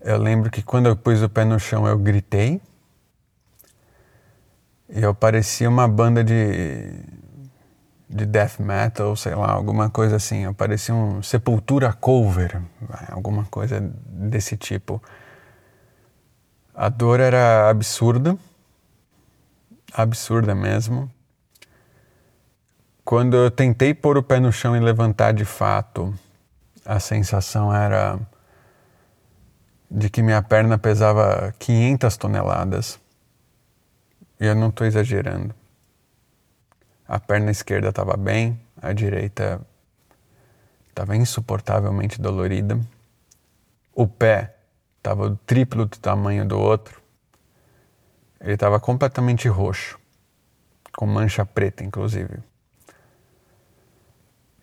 Eu 0.00 0.18
lembro 0.18 0.52
que 0.52 0.62
quando 0.62 0.86
eu 0.86 0.96
pus 0.96 1.20
o 1.20 1.28
pé 1.28 1.44
no 1.44 1.58
chão 1.58 1.84
eu 1.84 1.98
gritei. 1.98 2.62
E 4.88 5.02
eu 5.02 5.12
parecia 5.12 5.68
uma 5.68 5.88
banda 5.88 6.22
de 6.22 6.94
de 8.08 8.24
death 8.24 8.60
metal, 8.60 9.16
sei 9.16 9.34
lá, 9.34 9.50
alguma 9.50 9.90
coisa 9.90 10.14
assim. 10.14 10.44
Eu 10.44 10.54
parecia 10.54 10.94
um 10.94 11.20
Sepultura 11.24 11.92
cover, 11.92 12.62
alguma 13.10 13.44
coisa 13.46 13.80
desse 14.06 14.56
tipo. 14.56 15.02
A 16.80 16.88
dor 16.88 17.18
era 17.18 17.68
absurda, 17.68 18.38
absurda 19.92 20.54
mesmo. 20.54 21.10
Quando 23.04 23.36
eu 23.36 23.50
tentei 23.50 23.92
pôr 23.92 24.16
o 24.16 24.22
pé 24.22 24.38
no 24.38 24.52
chão 24.52 24.76
e 24.76 24.78
levantar 24.78 25.32
de 25.32 25.44
fato, 25.44 26.14
a 26.84 27.00
sensação 27.00 27.74
era 27.74 28.20
de 29.90 30.08
que 30.08 30.22
minha 30.22 30.40
perna 30.40 30.78
pesava 30.78 31.52
500 31.58 32.16
toneladas. 32.16 33.00
E 34.38 34.46
eu 34.46 34.54
não 34.54 34.68
estou 34.68 34.86
exagerando. 34.86 35.52
A 37.08 37.18
perna 37.18 37.50
esquerda 37.50 37.88
estava 37.88 38.16
bem, 38.16 38.56
a 38.80 38.92
direita 38.92 39.60
estava 40.90 41.16
insuportavelmente 41.16 42.20
dolorida. 42.20 42.78
O 43.92 44.06
pé 44.06 44.57
estava 44.98 45.38
triplo 45.46 45.86
do 45.86 45.98
tamanho 45.98 46.46
do 46.46 46.58
outro. 46.58 47.00
Ele 48.40 48.54
estava 48.54 48.78
completamente 48.78 49.48
roxo, 49.48 49.98
com 50.96 51.06
mancha 51.06 51.44
preta, 51.44 51.82
inclusive. 51.82 52.38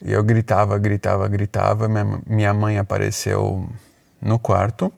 E 0.01 0.11
eu 0.11 0.23
gritava, 0.23 0.77
gritava, 0.77 1.27
gritava. 1.27 1.87
Minha 2.25 2.53
mãe 2.53 2.77
apareceu 2.77 3.67
no 4.21 4.37
quarto. 4.37 4.93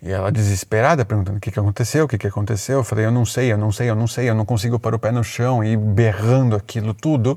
E 0.00 0.12
ela 0.12 0.30
desesperada, 0.30 1.04
perguntando 1.04 1.38
o 1.38 1.40
que, 1.40 1.50
que 1.50 1.58
aconteceu, 1.58 2.04
o 2.04 2.08
que, 2.08 2.18
que 2.18 2.26
aconteceu. 2.26 2.78
Eu 2.78 2.84
falei, 2.84 3.06
eu 3.06 3.10
não 3.10 3.24
sei, 3.24 3.52
eu 3.52 3.58
não 3.58 3.72
sei, 3.72 3.90
eu 3.90 3.96
não 3.96 4.06
sei, 4.06 4.30
eu 4.30 4.34
não 4.34 4.44
consigo 4.44 4.78
pôr 4.78 4.94
o 4.94 4.98
pé 4.98 5.10
no 5.10 5.24
chão. 5.24 5.64
E 5.64 5.76
berrando 5.76 6.54
aquilo 6.54 6.94
tudo, 6.94 7.36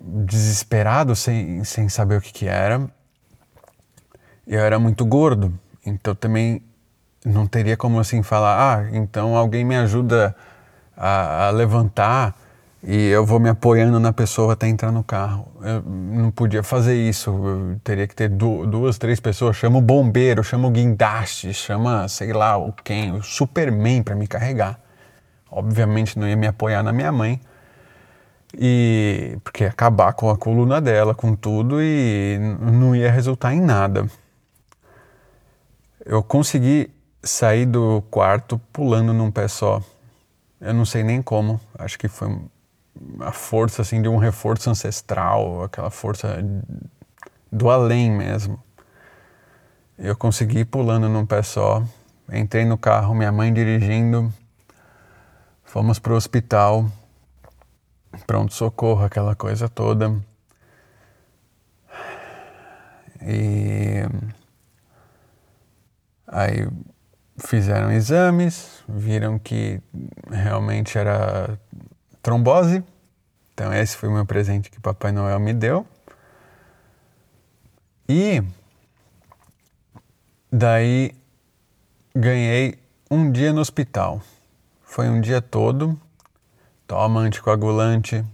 desesperado, 0.00 1.14
sem, 1.14 1.62
sem 1.64 1.88
saber 1.90 2.16
o 2.16 2.20
que, 2.20 2.32
que 2.32 2.46
era 2.46 2.88
eu 4.48 4.60
era 4.60 4.78
muito 4.78 5.04
gordo, 5.04 5.52
então 5.84 6.14
também 6.14 6.62
não 7.24 7.46
teria 7.46 7.76
como 7.76 8.00
assim 8.00 8.22
falar, 8.22 8.78
ah, 8.78 8.88
então 8.92 9.36
alguém 9.36 9.62
me 9.62 9.76
ajuda 9.76 10.34
a, 10.96 11.48
a 11.48 11.50
levantar 11.50 12.34
e 12.82 13.08
eu 13.08 13.26
vou 13.26 13.38
me 13.38 13.50
apoiando 13.50 14.00
na 14.00 14.12
pessoa 14.12 14.54
até 14.54 14.66
entrar 14.66 14.90
no 14.90 15.04
carro. 15.04 15.48
Eu 15.60 15.82
não 15.82 16.30
podia 16.30 16.62
fazer 16.62 16.94
isso, 16.94 17.30
eu 17.30 17.80
teria 17.84 18.06
que 18.06 18.14
ter 18.14 18.30
duas, 18.30 18.96
três 18.96 19.20
pessoas, 19.20 19.56
chama 19.56 19.78
o 19.78 19.82
bombeiro, 19.82 20.42
chama 20.42 20.68
o 20.68 20.70
guindaste, 20.70 21.52
chama, 21.52 22.08
sei 22.08 22.32
lá, 22.32 22.56
o 22.56 22.72
quem, 22.72 23.12
o 23.12 23.22
Superman 23.22 24.02
para 24.02 24.14
me 24.14 24.26
carregar. 24.26 24.80
Obviamente 25.50 26.18
não 26.18 26.26
ia 26.26 26.36
me 26.36 26.46
apoiar 26.46 26.82
na 26.82 26.92
minha 26.92 27.12
mãe, 27.12 27.40
e 28.56 29.36
porque 29.44 29.64
ia 29.64 29.70
acabar 29.70 30.14
com 30.14 30.30
a 30.30 30.38
coluna 30.38 30.80
dela, 30.80 31.14
com 31.14 31.34
tudo 31.34 31.82
e 31.82 32.38
não 32.60 32.96
ia 32.96 33.10
resultar 33.12 33.52
em 33.52 33.60
nada 33.60 34.08
eu 36.04 36.22
consegui 36.22 36.90
sair 37.22 37.66
do 37.66 38.02
quarto 38.10 38.58
pulando 38.72 39.12
num 39.12 39.30
pé 39.30 39.48
só. 39.48 39.82
Eu 40.60 40.74
não 40.74 40.84
sei 40.84 41.02
nem 41.02 41.22
como. 41.22 41.60
Acho 41.78 41.98
que 41.98 42.08
foi 42.08 42.36
a 43.20 43.32
força 43.32 43.82
assim 43.82 44.02
de 44.02 44.08
um 44.08 44.16
reforço 44.16 44.70
ancestral, 44.70 45.62
aquela 45.62 45.90
força 45.90 46.38
do 47.50 47.70
além 47.70 48.10
mesmo. 48.10 48.62
Eu 49.98 50.16
consegui 50.16 50.64
pulando 50.64 51.08
num 51.08 51.26
pé 51.26 51.42
só. 51.42 51.82
Entrei 52.32 52.64
no 52.64 52.78
carro, 52.78 53.14
minha 53.14 53.32
mãe 53.32 53.52
dirigindo. 53.52 54.32
Fomos 55.64 55.98
pro 55.98 56.14
hospital. 56.14 56.90
Pronto 58.26 58.54
socorro, 58.54 59.04
aquela 59.04 59.34
coisa 59.34 59.68
toda. 59.68 60.14
E 63.22 64.02
Aí 66.28 66.68
fizeram 67.38 67.90
exames, 67.90 68.82
viram 68.86 69.38
que 69.38 69.80
realmente 70.30 70.98
era 70.98 71.58
trombose. 72.22 72.84
Então 73.54 73.72
esse 73.72 73.96
foi 73.96 74.08
o 74.08 74.12
meu 74.12 74.26
presente 74.26 74.70
que 74.70 74.78
Papai 74.78 75.10
Noel 75.10 75.40
me 75.40 75.54
deu. 75.54 75.86
E 78.08 78.42
daí 80.52 81.14
ganhei 82.14 82.78
um 83.10 83.30
dia 83.30 83.52
no 83.52 83.60
hospital. 83.60 84.20
Foi 84.82 85.08
um 85.08 85.20
dia 85.20 85.40
todo. 85.40 85.98
Toma 86.86 87.20
anticoagulante. 87.20 88.24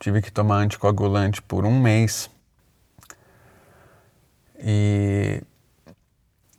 Tive 0.00 0.22
que 0.22 0.32
tomar 0.32 0.56
anticoagulante 0.58 1.42
por 1.42 1.64
um 1.64 1.80
mês. 1.80 2.30
E 4.58 5.42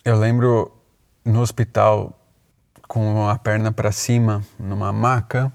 eu 0.06 0.18
lembro 0.18 0.72
no 1.24 1.40
hospital 1.40 2.20
com 2.88 3.28
a 3.28 3.38
perna 3.38 3.72
para 3.72 3.92
cima, 3.92 4.44
numa 4.60 4.92
maca, 4.92 5.52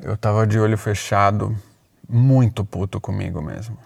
eu 0.00 0.16
tava 0.16 0.46
de 0.46 0.58
olho 0.58 0.76
fechado, 0.76 1.56
muito 2.08 2.64
puto 2.64 3.00
comigo 3.00 3.40
mesmo. 3.40 3.78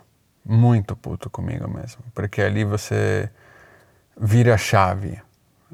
Muito 0.45 0.97
puto 0.97 1.29
comigo 1.29 1.69
mesmo. 1.69 2.02
Porque 2.14 2.40
ali 2.40 2.64
você 2.64 3.31
vira 4.19 4.55
a 4.55 4.59
chave. 4.59 5.21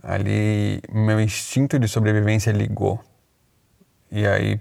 Ali 0.02 0.82
meu 0.92 1.20
instinto 1.20 1.78
de 1.78 1.88
sobrevivência 1.88 2.50
ligou. 2.50 3.00
E 4.10 4.26
aí 4.26 4.60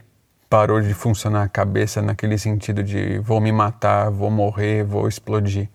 parou 0.50 0.79
de 0.79 0.94
funcionar 0.94 1.44
a 1.44 1.50
cabeça 1.50 2.01
naquele 2.01 2.38
sentido 2.38 2.84
de 2.84 3.20
vou 3.20 3.41
me 3.41 3.51
matar, 3.51 4.10
vou 4.10 4.29
morrer, 4.29 4.84
vou 4.84 5.08
explodir. 5.08 5.70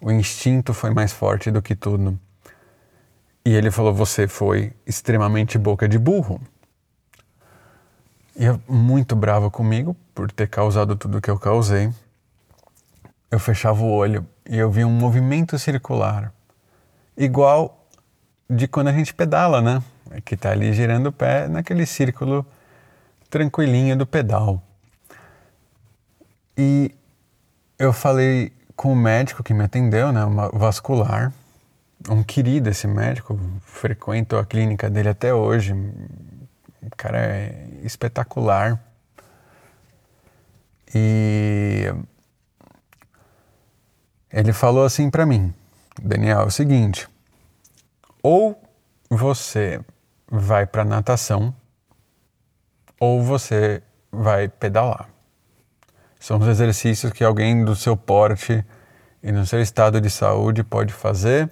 O 0.00 0.10
instinto 0.10 0.72
foi 0.72 0.90
mais 0.90 1.12
forte 1.12 1.50
do 1.50 1.60
que 1.60 1.74
tudo. 1.74 2.18
E 3.44 3.54
ele 3.54 3.70
falou: 3.70 3.92
Você 3.92 4.28
foi 4.28 4.72
extremamente 4.86 5.58
boca 5.58 5.88
de 5.88 5.98
burro. 5.98 6.40
E 8.36 8.44
eu, 8.44 8.60
muito 8.68 9.14
bravo 9.14 9.50
comigo 9.50 9.96
por 10.14 10.30
ter 10.30 10.48
causado 10.48 10.96
tudo 10.96 11.20
que 11.20 11.30
eu 11.30 11.38
causei. 11.38 11.90
Eu 13.30 13.38
fechava 13.38 13.82
o 13.82 13.90
olho 13.90 14.26
e 14.48 14.56
eu 14.56 14.70
via 14.70 14.86
um 14.86 14.90
movimento 14.90 15.58
circular, 15.58 16.32
igual 17.16 17.86
de 18.48 18.68
quando 18.68 18.88
a 18.88 18.92
gente 18.92 19.14
pedala, 19.14 19.60
né? 19.60 19.82
Que 20.24 20.36
tá 20.36 20.50
ali 20.50 20.72
girando 20.72 21.06
o 21.06 21.12
pé 21.12 21.48
naquele 21.48 21.86
círculo 21.86 22.46
tranquilinho 23.30 23.96
do 23.96 24.06
pedal. 24.06 24.62
E 26.56 26.94
eu 27.78 27.92
falei 27.92 28.52
com 28.76 28.92
o 28.92 28.96
médico 28.96 29.42
que 29.42 29.54
me 29.54 29.64
atendeu, 29.64 30.12
né, 30.12 30.20
vascular, 30.52 31.32
um 32.08 32.22
querido 32.22 32.68
esse 32.70 32.86
médico, 32.86 33.38
frequento 33.62 34.36
a 34.36 34.44
clínica 34.44 34.88
dele 34.90 35.08
até 35.08 35.32
hoje, 35.32 35.72
o 35.72 36.96
cara 36.96 37.18
é 37.18 37.68
espetacular. 37.82 38.82
E 40.94 41.92
ele 44.30 44.52
falou 44.52 44.84
assim 44.84 45.10
para 45.10 45.24
mim, 45.24 45.54
Daniel, 46.02 46.40
é 46.40 46.44
o 46.44 46.50
seguinte, 46.50 47.08
ou 48.22 48.60
você 49.08 49.80
vai 50.30 50.66
para 50.66 50.84
natação 50.84 51.54
ou 52.98 53.22
você 53.22 53.82
vai 54.10 54.48
pedalar. 54.48 55.08
São 56.20 56.38
os 56.38 56.46
exercícios 56.46 57.12
que 57.12 57.24
alguém 57.24 57.64
do 57.64 57.74
seu 57.74 57.96
porte 57.96 58.64
e 59.22 59.32
no 59.32 59.44
seu 59.44 59.60
estado 59.60 60.00
de 60.00 60.08
saúde 60.08 60.62
pode 60.62 60.92
fazer 60.92 61.50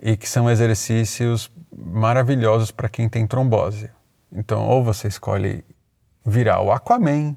e 0.00 0.16
que 0.16 0.28
são 0.28 0.50
exercícios 0.50 1.50
maravilhosos 1.76 2.70
para 2.70 2.88
quem 2.88 3.08
tem 3.08 3.26
trombose. 3.26 3.90
Então, 4.32 4.66
ou 4.66 4.84
você 4.84 5.08
escolhe 5.08 5.64
virar 6.24 6.60
o 6.60 6.70
Aquaman, 6.70 7.36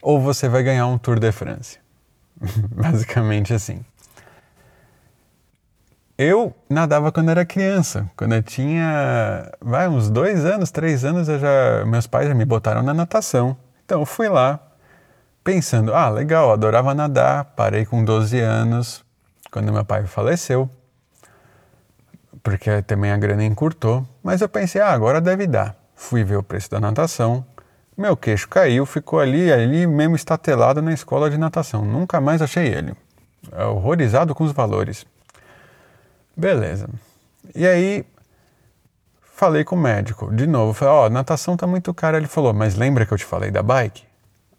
ou 0.00 0.20
você 0.20 0.48
vai 0.48 0.62
ganhar 0.62 0.86
um 0.86 0.98
Tour 0.98 1.18
de 1.18 1.30
France. 1.30 1.78
Basicamente 2.74 3.54
assim. 3.54 3.84
Eu 6.18 6.54
nadava 6.68 7.10
quando 7.10 7.30
era 7.30 7.44
criança. 7.44 8.10
Quando 8.16 8.34
eu 8.34 8.42
tinha, 8.42 9.50
vai, 9.60 9.88
uns 9.88 10.10
dois 10.10 10.44
anos, 10.44 10.70
três 10.70 11.04
anos, 11.04 11.28
eu 11.28 11.38
já, 11.38 11.84
meus 11.86 12.06
pais 12.06 12.28
já 12.28 12.34
me 12.34 12.44
botaram 12.44 12.82
na 12.82 12.92
natação. 12.92 13.56
Então 13.84 14.00
eu 14.00 14.06
fui 14.06 14.28
lá, 14.28 14.60
pensando, 15.42 15.94
ah, 15.94 16.08
legal, 16.08 16.52
adorava 16.52 16.94
nadar. 16.94 17.44
Parei 17.56 17.84
com 17.84 18.04
12 18.04 18.38
anos, 18.40 19.04
quando 19.50 19.72
meu 19.72 19.84
pai 19.84 20.06
faleceu, 20.06 20.68
porque 22.42 22.82
também 22.82 23.10
a 23.10 23.16
grana 23.16 23.44
encurtou. 23.44 24.06
Mas 24.22 24.40
eu 24.40 24.48
pensei, 24.48 24.80
ah, 24.80 24.92
agora 24.92 25.20
deve 25.20 25.46
dar. 25.46 25.76
Fui 25.94 26.24
ver 26.24 26.36
o 26.36 26.42
preço 26.42 26.70
da 26.70 26.80
natação. 26.80 27.44
Meu 27.96 28.16
queixo 28.16 28.48
caiu, 28.48 28.84
ficou 28.84 29.20
ali, 29.20 29.52
ali 29.52 29.86
mesmo 29.86 30.16
estatelado 30.16 30.82
na 30.82 30.92
escola 30.92 31.30
de 31.30 31.38
natação. 31.38 31.84
Nunca 31.84 32.20
mais 32.20 32.42
achei 32.42 32.66
ele. 32.66 32.94
Horrorizado 33.52 34.34
com 34.34 34.44
os 34.44 34.52
valores. 34.52 35.06
Beleza. 36.36 36.88
E 37.54 37.66
aí 37.66 38.04
falei 39.22 39.64
com 39.64 39.76
o 39.76 39.78
médico 39.78 40.34
de 40.34 40.46
novo. 40.46 40.72
Falei, 40.72 40.94
ó, 40.94 41.06
oh, 41.06 41.10
natação 41.10 41.56
tá 41.56 41.66
muito 41.66 41.92
cara. 41.92 42.16
Ele 42.16 42.26
falou, 42.26 42.52
mas 42.52 42.74
lembra 42.74 43.04
que 43.04 43.12
eu 43.12 43.18
te 43.18 43.24
falei 43.24 43.50
da 43.50 43.62
bike? 43.62 44.04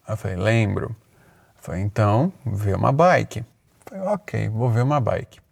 Eu 0.07 0.17
falei, 0.17 0.37
lembro. 0.37 0.87
Eu 0.87 1.61
falei, 1.61 1.81
então, 1.81 2.31
vê 2.45 2.73
uma 2.73 2.91
bike. 2.91 3.39
Eu 3.39 3.45
falei, 3.85 4.13
ok, 4.13 4.49
vou 4.49 4.69
ver 4.69 4.83
uma 4.83 4.99
bike. 4.99 5.42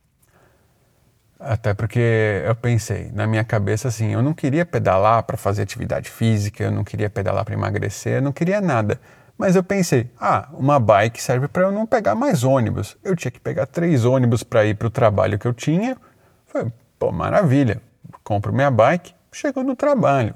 Até 1.43 1.73
porque 1.73 2.43
eu 2.45 2.53
pensei, 2.53 3.11
na 3.13 3.25
minha 3.25 3.43
cabeça 3.43 3.87
assim, 3.87 4.13
eu 4.13 4.21
não 4.21 4.31
queria 4.31 4.63
pedalar 4.63 5.23
para 5.23 5.35
fazer 5.35 5.63
atividade 5.63 6.07
física, 6.07 6.63
eu 6.63 6.71
não 6.71 6.83
queria 6.83 7.09
pedalar 7.09 7.43
para 7.43 7.55
emagrecer, 7.55 8.17
eu 8.17 8.21
não 8.21 8.31
queria 8.31 8.61
nada. 8.61 8.99
Mas 9.35 9.55
eu 9.55 9.63
pensei, 9.63 10.07
ah, 10.19 10.49
uma 10.53 10.79
bike 10.79 11.19
serve 11.19 11.47
para 11.47 11.63
eu 11.63 11.71
não 11.71 11.87
pegar 11.87 12.13
mais 12.13 12.43
ônibus. 12.43 12.95
Eu 13.03 13.15
tinha 13.15 13.31
que 13.31 13.39
pegar 13.39 13.65
três 13.65 14.05
ônibus 14.05 14.43
para 14.43 14.65
ir 14.65 14.75
para 14.75 14.85
o 14.85 14.91
trabalho 14.91 15.39
que 15.39 15.47
eu 15.47 15.53
tinha. 15.53 15.97
Foi, 16.45 16.71
pô, 16.99 17.11
maravilha. 17.11 17.81
Compro 18.23 18.53
minha 18.53 18.69
bike, 18.69 19.15
chego 19.31 19.63
no 19.63 19.75
trabalho. 19.75 20.35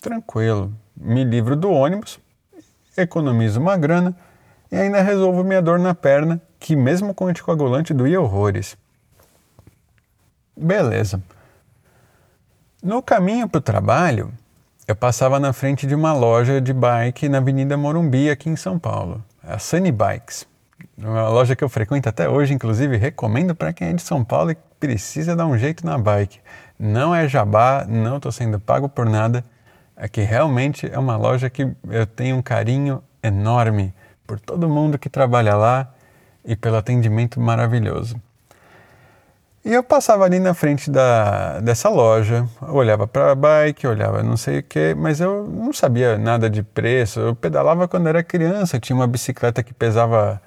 Tranquilo. 0.00 0.72
Me 0.96 1.24
livro 1.24 1.56
do 1.56 1.72
ônibus, 1.72 2.20
economizo 2.96 3.58
uma 3.58 3.76
grana 3.76 4.14
e 4.70 4.76
ainda 4.76 5.02
resolvo 5.02 5.42
minha 5.42 5.60
dor 5.60 5.80
na 5.80 5.92
perna, 5.92 6.40
que 6.60 6.76
mesmo 6.76 7.12
com 7.12 7.26
anticoagulante 7.26 7.92
doía 7.92 8.20
horrores. 8.20 8.78
Beleza. 10.60 11.22
No 12.82 13.02
caminho 13.02 13.48
para 13.48 13.58
o 13.58 13.62
trabalho, 13.62 14.30
eu 14.86 14.94
passava 14.94 15.40
na 15.40 15.54
frente 15.54 15.86
de 15.86 15.94
uma 15.94 16.12
loja 16.12 16.60
de 16.60 16.74
bike 16.74 17.30
na 17.30 17.38
Avenida 17.38 17.78
Morumbi, 17.78 18.28
aqui 18.28 18.50
em 18.50 18.56
São 18.56 18.78
Paulo, 18.78 19.24
a 19.42 19.58
Sunny 19.58 19.90
Bikes. 19.90 20.46
Uma 20.98 21.30
loja 21.30 21.56
que 21.56 21.64
eu 21.64 21.68
frequento 21.70 22.10
até 22.10 22.28
hoje, 22.28 22.52
inclusive 22.52 22.98
recomendo 22.98 23.54
para 23.54 23.72
quem 23.72 23.88
é 23.88 23.92
de 23.94 24.02
São 24.02 24.22
Paulo 24.22 24.50
e 24.50 24.56
precisa 24.78 25.34
dar 25.34 25.46
um 25.46 25.56
jeito 25.56 25.86
na 25.86 25.96
bike. 25.96 26.40
Não 26.78 27.14
é 27.14 27.26
jabá, 27.26 27.86
não 27.88 28.18
estou 28.18 28.30
sendo 28.30 28.60
pago 28.60 28.86
por 28.86 29.06
nada. 29.06 29.42
É 29.96 30.08
que 30.08 30.20
realmente 30.20 30.90
é 30.92 30.98
uma 30.98 31.16
loja 31.16 31.48
que 31.48 31.70
eu 31.88 32.06
tenho 32.06 32.36
um 32.36 32.42
carinho 32.42 33.02
enorme 33.22 33.94
por 34.26 34.38
todo 34.38 34.68
mundo 34.68 34.98
que 34.98 35.08
trabalha 35.08 35.54
lá 35.56 35.90
e 36.44 36.54
pelo 36.54 36.76
atendimento 36.76 37.40
maravilhoso. 37.40 38.20
E 39.64 39.74
eu 39.74 39.82
passava 39.82 40.24
ali 40.24 40.40
na 40.40 40.54
frente 40.54 40.90
da, 40.90 41.60
dessa 41.60 41.90
loja, 41.90 42.48
olhava 42.62 43.06
para 43.06 43.32
a 43.32 43.34
bike, 43.34 43.86
olhava 43.86 44.22
não 44.22 44.36
sei 44.36 44.60
o 44.60 44.62
que, 44.62 44.94
mas 44.94 45.20
eu 45.20 45.46
não 45.46 45.72
sabia 45.72 46.16
nada 46.16 46.48
de 46.48 46.62
preço. 46.62 47.20
Eu 47.20 47.34
pedalava 47.34 47.86
quando 47.86 48.08
era 48.08 48.22
criança, 48.22 48.80
tinha 48.80 48.96
uma 48.96 49.06
bicicleta 49.06 49.62
que 49.62 49.74
pesava 49.74 50.40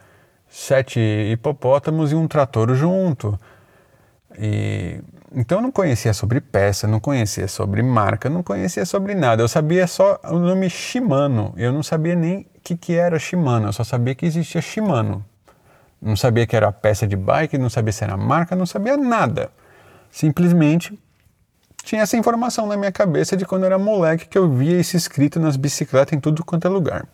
sete 0.49 0.99
hipopótamos 1.31 2.11
e 2.11 2.15
um 2.15 2.27
trator 2.27 2.73
junto. 2.75 3.39
E 4.39 4.99
então 5.35 5.59
eu 5.59 5.61
não 5.63 5.71
conhecia 5.71 6.13
sobre 6.13 6.39
peça, 6.39 6.87
não 6.87 6.99
conhecia 6.99 7.47
sobre 7.47 7.81
marca, 7.81 8.29
não 8.29 8.43
conhecia 8.43 8.85
sobre 8.85 9.15
nada. 9.15 9.41
Eu 9.41 9.47
sabia 9.47 9.87
só 9.87 10.19
o 10.25 10.37
nome 10.37 10.69
Shimano. 10.69 11.53
Eu 11.57 11.71
não 11.71 11.81
sabia 11.81 12.15
nem 12.15 12.41
o 12.41 12.61
que, 12.63 12.77
que 12.77 12.93
era 12.93 13.17
Shimano, 13.19 13.67
eu 13.67 13.73
só 13.73 13.83
sabia 13.83 14.15
que 14.15 14.25
existia 14.25 14.61
Shimano. 14.61 15.25
Não 16.03 16.17
sabia 16.17 16.45
que 16.45 16.53
era 16.53 16.69
peça 16.69 17.07
de 17.07 17.15
bike, 17.15 17.57
não 17.57 17.69
sabia 17.69 17.93
se 17.93 18.03
era 18.03 18.17
marca, 18.17 18.57
não 18.57 18.65
sabia 18.65 18.97
nada. 18.97 19.49
Simplesmente 20.11 20.99
tinha 21.81 22.01
essa 22.01 22.17
informação 22.17 22.67
na 22.67 22.75
minha 22.75 22.91
cabeça 22.91 23.37
de 23.37 23.45
quando 23.45 23.63
eu 23.63 23.67
era 23.67 23.79
moleque 23.79 24.27
que 24.27 24.37
eu 24.37 24.51
via 24.51 24.77
isso 24.77 24.97
escrito 24.97 25.39
nas 25.39 25.55
bicicletas 25.55 26.11
em 26.11 26.19
tudo 26.19 26.43
quanto 26.43 26.67
é 26.67 26.69
lugar. 26.69 27.07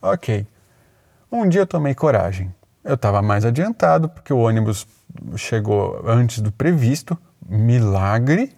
Ok. 0.00 0.46
Um 1.30 1.48
dia 1.48 1.62
eu 1.62 1.66
tomei 1.66 1.92
coragem. 1.92 2.54
Eu 2.84 2.94
estava 2.94 3.20
mais 3.20 3.44
adiantado 3.44 4.08
porque 4.08 4.32
o 4.32 4.38
ônibus 4.38 4.86
chegou 5.36 6.00
antes 6.06 6.38
do 6.38 6.52
previsto, 6.52 7.18
milagre. 7.44 8.56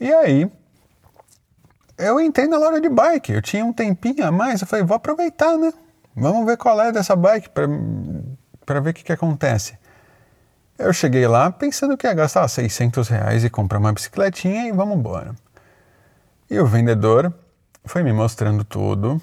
E 0.00 0.12
aí 0.12 0.50
eu 1.96 2.18
entrei 2.18 2.48
na 2.48 2.58
loja 2.58 2.80
de 2.80 2.88
bike. 2.88 3.32
Eu 3.32 3.42
tinha 3.42 3.64
um 3.64 3.72
tempinho 3.72 4.26
a 4.26 4.32
mais. 4.32 4.60
Eu 4.60 4.66
falei, 4.66 4.84
vou 4.84 4.96
aproveitar, 4.96 5.56
né? 5.56 5.72
Vamos 6.16 6.44
ver 6.44 6.56
qual 6.56 6.80
é 6.80 6.90
dessa 6.90 7.14
bike 7.14 7.50
para 7.50 7.68
ver 8.66 8.90
o 8.90 8.94
que, 8.94 9.04
que 9.04 9.12
acontece. 9.12 9.78
Eu 10.78 10.92
cheguei 10.92 11.26
lá 11.26 11.50
pensando 11.52 11.96
que 11.96 12.06
ia 12.06 12.14
gastar 12.14 12.48
600 12.48 13.08
reais 13.08 13.44
e 13.44 13.50
comprar 13.50 13.78
uma 13.78 13.92
bicicletinha 13.92 14.66
e 14.66 14.72
vamos 14.72 14.96
embora. 14.96 15.34
E 16.50 16.58
o 16.58 16.66
vendedor 16.66 17.32
foi 17.84 18.02
me 18.02 18.12
mostrando 18.12 18.64
tudo. 18.64 19.20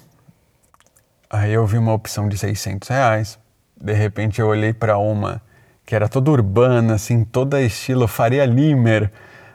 Aí 1.28 1.52
eu 1.52 1.66
vi 1.66 1.78
uma 1.78 1.92
opção 1.92 2.28
de 2.28 2.38
600 2.38 2.88
reais. 2.88 3.38
De 3.78 3.92
repente 3.92 4.40
eu 4.40 4.46
olhei 4.46 4.72
para 4.72 4.96
uma 4.98 5.42
que 5.84 5.94
era 5.94 6.08
toda 6.08 6.30
urbana, 6.30 6.94
assim, 6.94 7.24
toda 7.24 7.60
estilo 7.60 8.06
Faria 8.06 8.46
Limer. 8.46 9.10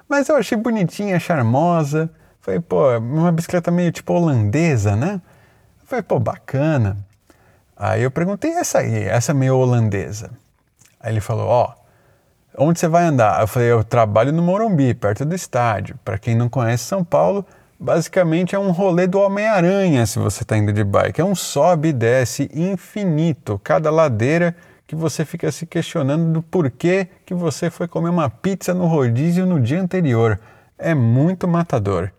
Mas 0.08 0.30
eu 0.30 0.36
achei 0.36 0.58
bonitinha, 0.58 1.20
charmosa. 1.20 2.10
Falei, 2.42 2.60
pô, 2.60 2.98
uma 2.98 3.32
bicicleta 3.32 3.72
meio 3.72 3.92
tipo 3.92 4.14
holandesa, 4.14 4.96
né? 4.96 5.22
Falei, 5.86 6.04
pô, 6.04 6.20
bacana. 6.20 6.98
Aí 7.78 8.04
eu 8.04 8.12
perguntei 8.12 8.52
essa 8.52 8.80
aí, 8.80 9.04
essa 9.04 9.34
meio 9.34 9.58
holandesa. 9.58 10.32
Aí 11.00 11.14
ele 11.14 11.22
falou, 11.22 11.48
ó, 11.48 11.74
oh, 12.58 12.66
onde 12.66 12.80
você 12.80 12.88
vai 12.88 13.04
andar? 13.04 13.40
Eu 13.42 13.48
falei, 13.48 13.72
eu 13.72 13.84
trabalho 13.84 14.34
no 14.34 14.42
Morumbi, 14.42 14.94
perto 14.94 15.24
do 15.24 15.36
estádio. 15.36 15.98
Para 16.04 16.18
quem 16.18 16.36
não 16.36 16.50
conhece 16.50 16.86
São 16.86 17.04
Paulo, 17.04 17.46
Basicamente 17.80 18.56
é 18.56 18.60
um 18.60 18.72
rolê 18.72 19.06
do 19.06 19.20
Homem-Aranha 19.20 20.04
se 20.08 20.18
você 20.18 20.42
está 20.42 20.58
indo 20.58 20.74
de 20.74 20.84
bike. 20.84 21.22
É 21.22 21.24
um 21.24 21.36
sobe 21.36 21.90
e 21.90 21.94
desce 21.94 22.50
infinito. 22.52 23.62
Cada 23.64 23.92
ladeira 23.92 24.56
que 24.88 24.96
você 24.96 25.24
fica 25.24 25.52
se 25.52 25.68
questionando 25.68 26.34
do 26.34 26.42
porquê 26.42 27.08
que 27.24 27.36
você 27.36 27.70
foi 27.70 27.88
comer 27.88 28.10
uma 28.10 28.32
pizza 28.32 28.74
no 28.74 28.88
rodízio 28.88 29.46
no 29.46 29.60
dia 29.60 29.80
anterior. 29.80 30.40
É 30.76 30.96
muito 30.96 31.48
matador. 31.48 32.12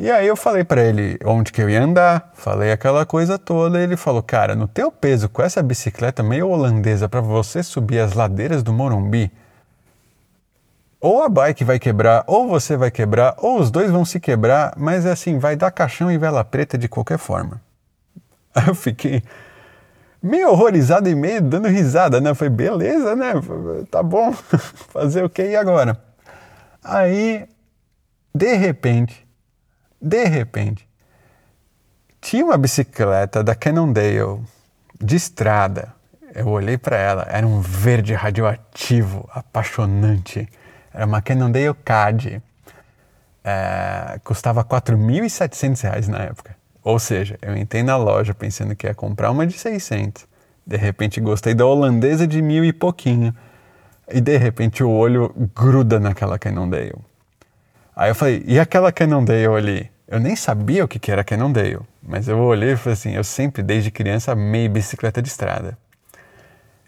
E 0.00 0.10
aí 0.10 0.26
eu 0.26 0.34
falei 0.34 0.64
para 0.64 0.82
ele 0.82 1.18
onde 1.22 1.52
que 1.52 1.60
eu 1.60 1.68
ia 1.68 1.82
andar, 1.82 2.30
falei 2.32 2.72
aquela 2.72 3.04
coisa 3.04 3.38
toda, 3.38 3.78
ele 3.78 3.98
falou: 3.98 4.22
"Cara, 4.22 4.56
no 4.56 4.66
teu 4.66 4.90
peso 4.90 5.28
com 5.28 5.42
essa 5.42 5.62
bicicleta 5.62 6.22
meio 6.22 6.48
holandesa 6.48 7.06
para 7.06 7.20
você 7.20 7.62
subir 7.62 7.98
as 7.98 8.14
ladeiras 8.14 8.62
do 8.62 8.72
Morumbi, 8.72 9.30
ou 10.98 11.22
a 11.22 11.28
bike 11.28 11.64
vai 11.64 11.78
quebrar, 11.78 12.24
ou 12.26 12.48
você 12.48 12.78
vai 12.78 12.90
quebrar, 12.90 13.34
ou 13.36 13.60
os 13.60 13.70
dois 13.70 13.90
vão 13.90 14.02
se 14.06 14.18
quebrar, 14.18 14.72
mas 14.74 15.04
assim, 15.04 15.38
vai 15.38 15.54
dar 15.54 15.70
caixão 15.70 16.10
e 16.10 16.16
vela 16.16 16.42
preta 16.44 16.78
de 16.78 16.88
qualquer 16.88 17.18
forma. 17.18 17.60
Aí 18.56 18.68
eu 18.68 18.74
fiquei 18.74 19.22
meio 20.22 20.48
horrorizado 20.48 21.10
e 21.10 21.14
meio 21.14 21.42
dando 21.42 21.68
risada, 21.68 22.22
né? 22.22 22.32
Foi 22.32 22.48
beleza, 22.48 23.14
né? 23.14 23.34
Tá 23.90 24.02
bom, 24.02 24.32
fazer 24.88 25.22
o 25.22 25.28
que 25.28 25.42
e 25.42 25.56
agora? 25.56 26.02
Aí, 26.82 27.46
de 28.34 28.54
repente, 28.54 29.28
de 30.00 30.24
repente, 30.24 30.88
tinha 32.20 32.44
uma 32.44 32.58
bicicleta 32.58 33.42
da 33.42 33.54
Cannondale 33.54 34.40
de 35.00 35.16
estrada. 35.16 35.94
Eu 36.34 36.48
olhei 36.48 36.78
para 36.78 36.96
ela, 36.96 37.26
era 37.28 37.46
um 37.46 37.60
verde 37.60 38.14
radioativo, 38.14 39.28
apaixonante 39.32 40.48
era 40.92 41.06
uma 41.06 41.22
Cannondale 41.22 41.74
CAD. 41.84 42.42
É, 43.42 44.20
custava 44.22 44.62
4.700 44.64 45.82
reais 45.82 46.08
na 46.08 46.18
época. 46.18 46.54
Ou 46.82 46.98
seja, 46.98 47.38
eu 47.40 47.56
entrei 47.56 47.82
na 47.82 47.96
loja 47.96 48.34
pensando 48.34 48.74
que 48.74 48.86
ia 48.86 48.94
comprar 48.94 49.30
uma 49.30 49.46
de 49.46 49.58
600. 49.58 50.26
De 50.66 50.76
repente 50.76 51.20
gostei 51.20 51.54
da 51.54 51.64
holandesa 51.64 52.26
de 52.26 52.42
mil 52.42 52.64
e 52.64 52.72
pouquinho. 52.72 53.34
E 54.08 54.20
de 54.20 54.36
repente 54.36 54.82
o 54.82 54.90
olho 54.90 55.32
gruda 55.54 56.00
naquela 56.00 56.38
Cannondale. 56.38 56.94
Aí 57.94 58.10
eu 58.10 58.14
falei, 58.14 58.42
e 58.46 58.58
aquela 58.58 58.92
Cannondale 58.92 59.46
ali? 59.46 59.89
Eu 60.10 60.18
nem 60.18 60.34
sabia 60.34 60.84
o 60.84 60.88
que, 60.88 60.98
que 60.98 61.12
era 61.12 61.22
Cannondale, 61.22 61.78
mas 62.02 62.26
eu 62.26 62.36
olhei 62.40 62.72
e 62.72 62.76
falei 62.76 62.94
assim, 62.94 63.12
eu 63.12 63.22
sempre 63.22 63.62
desde 63.62 63.92
criança 63.92 64.32
amei 64.32 64.68
bicicleta 64.68 65.22
de 65.22 65.28
estrada. 65.28 65.78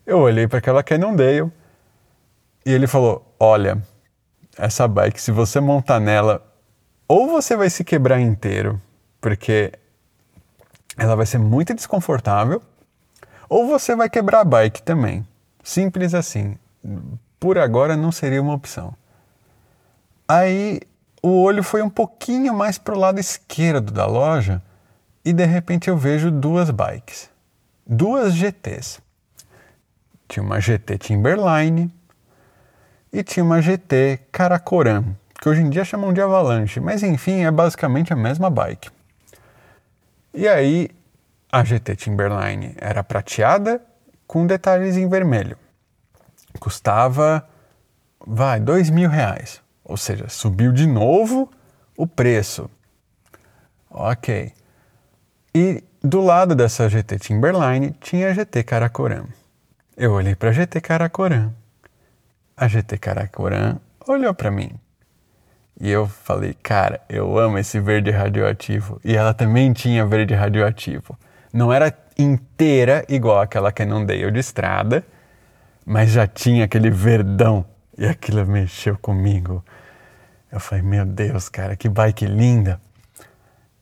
Eu 0.05 0.19
olhei 0.19 0.49
para 0.49 0.59
aquela 0.59 0.83
Cannondale 0.83 1.49
e 2.67 2.73
ele 2.73 2.89
falou, 2.89 3.25
olha, 3.39 3.81
essa 4.59 4.89
bike, 4.89 5.23
se 5.23 5.31
você 5.31 5.61
montar 5.61 6.01
nela, 6.01 6.45
ou 7.07 7.29
você 7.29 7.55
vai 7.57 7.71
se 7.71 7.85
quebrar 7.85 8.21
inteiro, 8.21 8.83
porque 9.21 9.73
ela 10.99 11.15
vai 11.15 11.25
ser 11.25 11.39
muito 11.39 11.73
desconfortável, 11.75 12.61
ou 13.49 13.69
você 13.69 13.95
vai 13.95 14.11
quebrar 14.11 14.41
a 14.41 14.45
bike 14.45 14.83
também. 14.83 15.25
Simples 15.63 16.13
assim. 16.13 16.59
Por 17.39 17.57
agora 17.57 17.97
não 17.97 18.11
seria 18.11 18.43
uma 18.43 18.55
opção. 18.55 18.93
Aí 20.27 20.81
o 21.23 21.41
olho 21.41 21.63
foi 21.63 21.81
um 21.83 21.89
pouquinho 21.89 22.53
mais 22.53 22.77
para 22.77 22.95
o 22.95 22.99
lado 22.99 23.21
esquerdo 23.21 23.93
da 23.93 24.05
loja 24.05 24.61
e 25.25 25.33
de 25.33 25.45
repente 25.45 25.89
eu 25.89 25.97
vejo 25.97 26.31
duas 26.31 26.69
bikes. 26.71 27.31
Duas 27.87 28.35
GTs. 28.35 29.01
Tinha 30.27 30.43
uma 30.43 30.61
GT 30.61 30.99
Timberline 30.99 31.95
e 33.13 33.23
tinha 33.23 33.45
uma 33.45 33.63
GT 33.63 34.19
Karakoram, 34.33 35.17
que 35.41 35.49
hoje 35.49 35.61
em 35.61 35.71
dia 35.71 35.85
chamam 35.85 36.13
de 36.13 36.21
Avalanche, 36.21 36.81
mas 36.81 37.03
enfim, 37.03 37.45
é 37.45 37.51
basicamente 37.51 38.13
a 38.13 38.17
mesma 38.17 38.51
bike. 38.51 38.91
E 40.35 40.49
aí, 40.49 40.89
a 41.53 41.63
GT 41.63 41.95
Timberline 41.95 42.75
era 42.79 43.05
prateada 43.05 43.81
com 44.27 44.47
detalhes 44.47 44.97
em 44.97 45.09
vermelho. 45.09 45.59
Custava, 46.59 47.47
vai, 48.27 48.59
dois 48.59 48.89
mil 48.89 49.11
reais. 49.11 49.61
Ou 49.93 49.97
seja, 49.97 50.29
subiu 50.29 50.73
de 50.73 50.87
novo 50.87 51.49
o 51.97 52.07
preço. 52.07 52.69
Ok. 53.89 54.53
E 55.55 55.85
do 56.03 56.21
lado 56.21 56.55
dessa 56.55 56.89
GT 56.89 57.19
Timberline 57.19 57.95
tinha 58.01 58.31
a 58.31 58.33
GT 58.33 58.65
Karakoram. 58.65 59.27
Eu 59.97 60.13
olhei 60.13 60.35
para 60.35 60.49
a 60.49 60.53
GT 60.53 60.81
Karakoram 60.81 61.55
a 62.63 62.69
GT 62.69 62.97
Caracorã 62.99 63.77
olhou 64.07 64.33
para 64.33 64.51
mim. 64.51 64.71
E 65.81 65.91
eu 65.91 66.07
falei, 66.07 66.55
cara, 66.63 67.01
eu 67.09 67.37
amo 67.37 67.59
esse 67.59 67.81
verde 67.81 68.11
radioativo. 68.11 69.01
E 69.05 69.17
ela 69.17 69.35
também 69.35 69.73
tinha 69.73 70.07
verde 70.07 70.33
radioativo. 70.33 71.19
Não 71.53 71.73
era 71.73 71.93
inteira 72.17 73.05
igual 73.09 73.41
aquela 73.41 73.73
que 73.73 73.85
não 73.85 74.05
dei 74.05 74.31
de 74.31 74.39
estrada, 74.39 75.05
mas 75.85 76.11
já 76.11 76.25
tinha 76.25 76.67
aquele 76.67 76.89
verdão. 76.89 77.65
E 77.99 78.07
aquilo 78.07 78.47
mexeu 78.47 78.97
comigo. 78.97 79.65
Eu 80.53 80.61
falei, 80.61 80.85
meu 80.85 81.07
Deus, 81.07 81.49
cara, 81.49 81.75
que 81.75 81.89
bike 81.89 82.27
linda. 82.27 82.79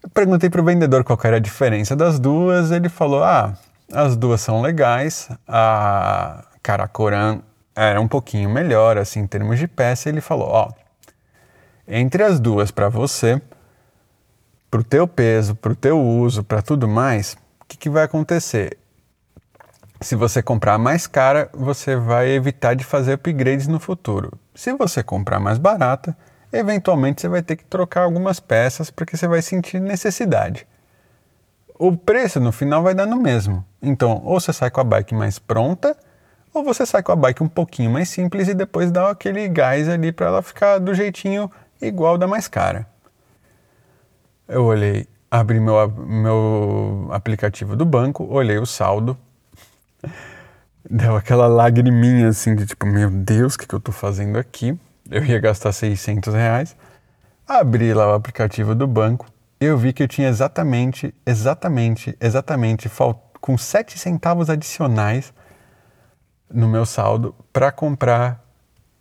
Eu 0.00 0.08
perguntei 0.08 0.48
pro 0.48 0.64
vendedor 0.64 1.02
qual 1.02 1.18
era 1.24 1.36
a 1.36 1.40
diferença 1.40 1.96
das 1.96 2.20
duas. 2.20 2.70
Ele 2.70 2.88
falou, 2.88 3.24
ah, 3.24 3.58
as 3.92 4.16
duas 4.16 4.40
são 4.40 4.62
legais. 4.62 5.28
A 5.48 6.44
Caracoran 6.62 7.40
era 7.74 8.00
um 8.00 8.06
pouquinho 8.06 8.48
melhor, 8.48 8.98
assim, 8.98 9.20
em 9.20 9.26
termos 9.26 9.58
de 9.58 9.66
peça, 9.66 10.08
ele 10.08 10.20
falou, 10.20 10.48
ó, 10.48 10.70
entre 11.88 12.22
as 12.22 12.38
duas 12.38 12.70
para 12.70 12.88
você, 12.88 13.40
para 14.70 14.80
o 14.80 14.84
teu 14.84 15.08
peso, 15.08 15.54
para 15.54 15.72
o 15.72 15.76
teu 15.76 16.00
uso, 16.00 16.44
para 16.44 16.62
tudo 16.62 16.86
mais, 16.86 17.36
o 17.60 17.64
que, 17.66 17.76
que 17.76 17.90
vai 17.90 18.04
acontecer? 18.04 18.76
Se 20.00 20.14
você 20.14 20.42
comprar 20.42 20.78
mais 20.78 21.06
cara, 21.06 21.50
você 21.52 21.96
vai 21.96 22.30
evitar 22.30 22.74
de 22.74 22.84
fazer 22.84 23.14
upgrades 23.14 23.66
no 23.66 23.80
futuro. 23.80 24.38
Se 24.54 24.72
você 24.72 25.02
comprar 25.02 25.40
mais 25.40 25.58
barata, 25.58 26.16
eventualmente 26.52 27.20
você 27.20 27.28
vai 27.28 27.42
ter 27.42 27.56
que 27.56 27.64
trocar 27.64 28.02
algumas 28.02 28.40
peças 28.40 28.90
porque 28.90 29.16
você 29.16 29.28
vai 29.28 29.42
sentir 29.42 29.80
necessidade. 29.80 30.66
O 31.78 31.96
preço 31.96 32.40
no 32.40 32.52
final 32.52 32.82
vai 32.82 32.94
dar 32.94 33.06
no 33.06 33.16
mesmo. 33.16 33.64
Então, 33.80 34.20
ou 34.24 34.38
você 34.38 34.52
sai 34.52 34.70
com 34.70 34.80
a 34.80 34.84
bike 34.84 35.14
mais 35.14 35.38
pronta, 35.38 35.96
ou 36.52 36.64
você 36.64 36.84
sai 36.84 37.02
com 37.02 37.12
a 37.12 37.16
bike 37.16 37.42
um 37.42 37.48
pouquinho 37.48 37.90
mais 37.90 38.08
simples 38.08 38.48
e 38.48 38.54
depois 38.54 38.90
dá 38.90 39.10
aquele 39.10 39.48
gás 39.48 39.88
ali 39.88 40.12
para 40.12 40.26
ela 40.26 40.42
ficar 40.42 40.78
do 40.78 40.92
jeitinho 40.94 41.50
igual 41.80 42.18
da 42.18 42.26
mais 42.26 42.48
cara. 42.48 42.86
Eu 44.46 44.64
olhei, 44.64 45.06
abri 45.30 45.60
meu, 45.60 45.88
meu 45.88 47.08
aplicativo 47.12 47.76
do 47.76 47.86
banco, 47.86 48.26
olhei 48.28 48.58
o 48.58 48.66
saldo, 48.66 49.16
deu 50.90 51.16
aquela 51.16 51.46
lagriminha 51.46 52.28
assim 52.28 52.54
de 52.56 52.66
tipo, 52.66 52.84
meu 52.84 53.08
Deus, 53.08 53.54
o 53.54 53.58
que, 53.58 53.66
que 53.66 53.74
eu 53.74 53.78
estou 53.78 53.94
fazendo 53.94 54.38
aqui? 54.38 54.78
Eu 55.10 55.24
ia 55.24 55.40
gastar 55.40 55.72
600 55.72 56.32
reais. 56.32 56.76
Abri 57.46 57.92
lá 57.92 58.08
o 58.08 58.14
aplicativo 58.14 58.76
do 58.76 58.86
banco, 58.86 59.26
eu 59.60 59.76
vi 59.76 59.92
que 59.92 60.02
eu 60.02 60.08
tinha 60.08 60.28
exatamente, 60.28 61.12
exatamente, 61.26 62.16
exatamente, 62.20 62.88
com 63.40 63.58
7 63.58 63.98
centavos 63.98 64.48
adicionais 64.48 65.34
no 66.48 66.68
meu 66.68 66.86
saldo 66.86 67.34
para 67.52 67.72
comprar 67.72 68.42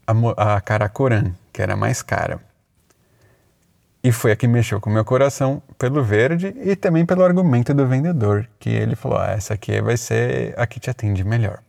a, 0.05 0.55
a 0.55 0.61
Caracoran, 0.61 1.31
que 1.53 1.61
era 1.61 1.75
mais 1.75 2.01
cara. 2.01 2.39
E 4.03 4.11
foi 4.11 4.31
a 4.31 4.35
que 4.35 4.47
mexeu 4.47 4.81
com 4.81 4.89
o 4.89 4.93
meu 4.93 5.05
coração 5.05 5.61
pelo 5.77 6.03
verde 6.03 6.53
e 6.61 6.75
também 6.75 7.05
pelo 7.05 7.23
argumento 7.23 7.73
do 7.73 7.85
vendedor, 7.87 8.49
que 8.59 8.69
ele 8.69 8.95
falou: 8.95 9.17
ah, 9.17 9.31
essa 9.31 9.53
aqui 9.53 9.79
vai 9.81 9.95
ser 9.95 10.53
a 10.57 10.65
que 10.65 10.79
te 10.79 10.89
atende 10.89 11.23
melhor. 11.23 11.59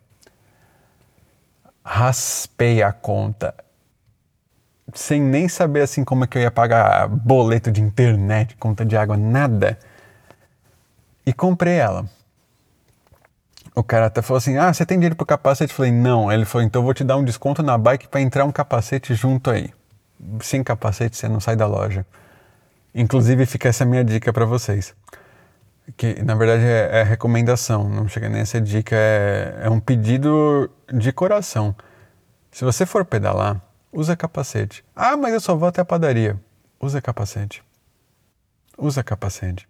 Raspei 1.85 2.83
a 2.83 2.93
conta 2.93 3.55
sem 4.95 5.21
nem 5.21 5.49
saber 5.49 5.83
assim 5.83 6.05
como 6.05 6.25
é 6.25 6.27
que 6.27 6.39
eu 6.39 6.43
ia 6.43 6.51
pagar 6.51 7.09
boleto 7.09 7.71
de 7.71 7.81
internet, 7.81 8.57
conta 8.57 8.85
de 8.85 8.97
água, 8.97 9.17
nada. 9.17 9.79
E 11.25 11.33
comprei 11.33 11.75
ela. 11.75 12.09
O 13.75 13.83
cara 13.83 14.07
até 14.07 14.21
falou 14.23 14.39
assim: 14.39 14.57
Ah, 14.57 14.73
você 14.73 14.85
tem 14.85 14.99
dinheiro 14.99 15.17
pro 15.17 15.27
capacete? 15.27 15.73
Eu 15.73 15.77
falei: 15.77 15.93
Não. 15.93 16.31
Ele 16.31 16.45
falou: 16.45 16.67
Então 16.67 16.81
eu 16.81 16.85
vou 16.85 16.95
te 16.95 17.05
dar 17.05 17.17
um 17.17 17.25
desconto 17.25 17.63
na 17.63 17.79
bike 17.79 18.09
para 18.09 18.21
entrar 18.21 18.45
um 18.45 18.53
capacete 18.53 19.15
junto 19.15 19.51
aí. 19.51 19.71
Sem 20.41 20.63
capacete 20.63 21.17
você 21.17 21.29
não 21.29 21.41
sai 21.41 21.57
da 21.57 21.67
loja. 21.67 22.05
Inclusive, 22.95 23.47
fica 23.47 23.69
essa 23.69 23.85
minha 23.85 24.05
dica 24.05 24.33
para 24.33 24.45
vocês. 24.45 24.95
Que 25.97 26.23
na 26.23 26.35
verdade 26.35 26.65
é, 26.65 27.01
é, 27.01 27.03
recomendação, 27.03 27.89
não 27.89 28.09
chega 28.09 28.29
nem 28.29 28.43
a 28.43 28.47
ser 28.47 28.61
dica, 28.61 28.95
é, 28.95 29.61
é 29.63 29.71
um 29.71 29.81
pedido 29.81 30.71
de 30.93 31.13
coração. 31.13 31.75
Se 32.51 32.65
você 32.65 32.85
for 32.85 33.05
pedalar, 33.05 33.61
usa 33.93 34.17
capacete. 34.17 34.85
Ah, 34.95 35.17
mas 35.17 35.35
eu 35.35 35.41
só 35.41 35.55
vou 35.57 35.69
até 35.69 35.81
a 35.81 35.85
padaria. 35.85 36.39
Usa 36.81 37.01
capacete. 37.01 37.63
Usa 38.79 39.03
capacete. 39.03 39.69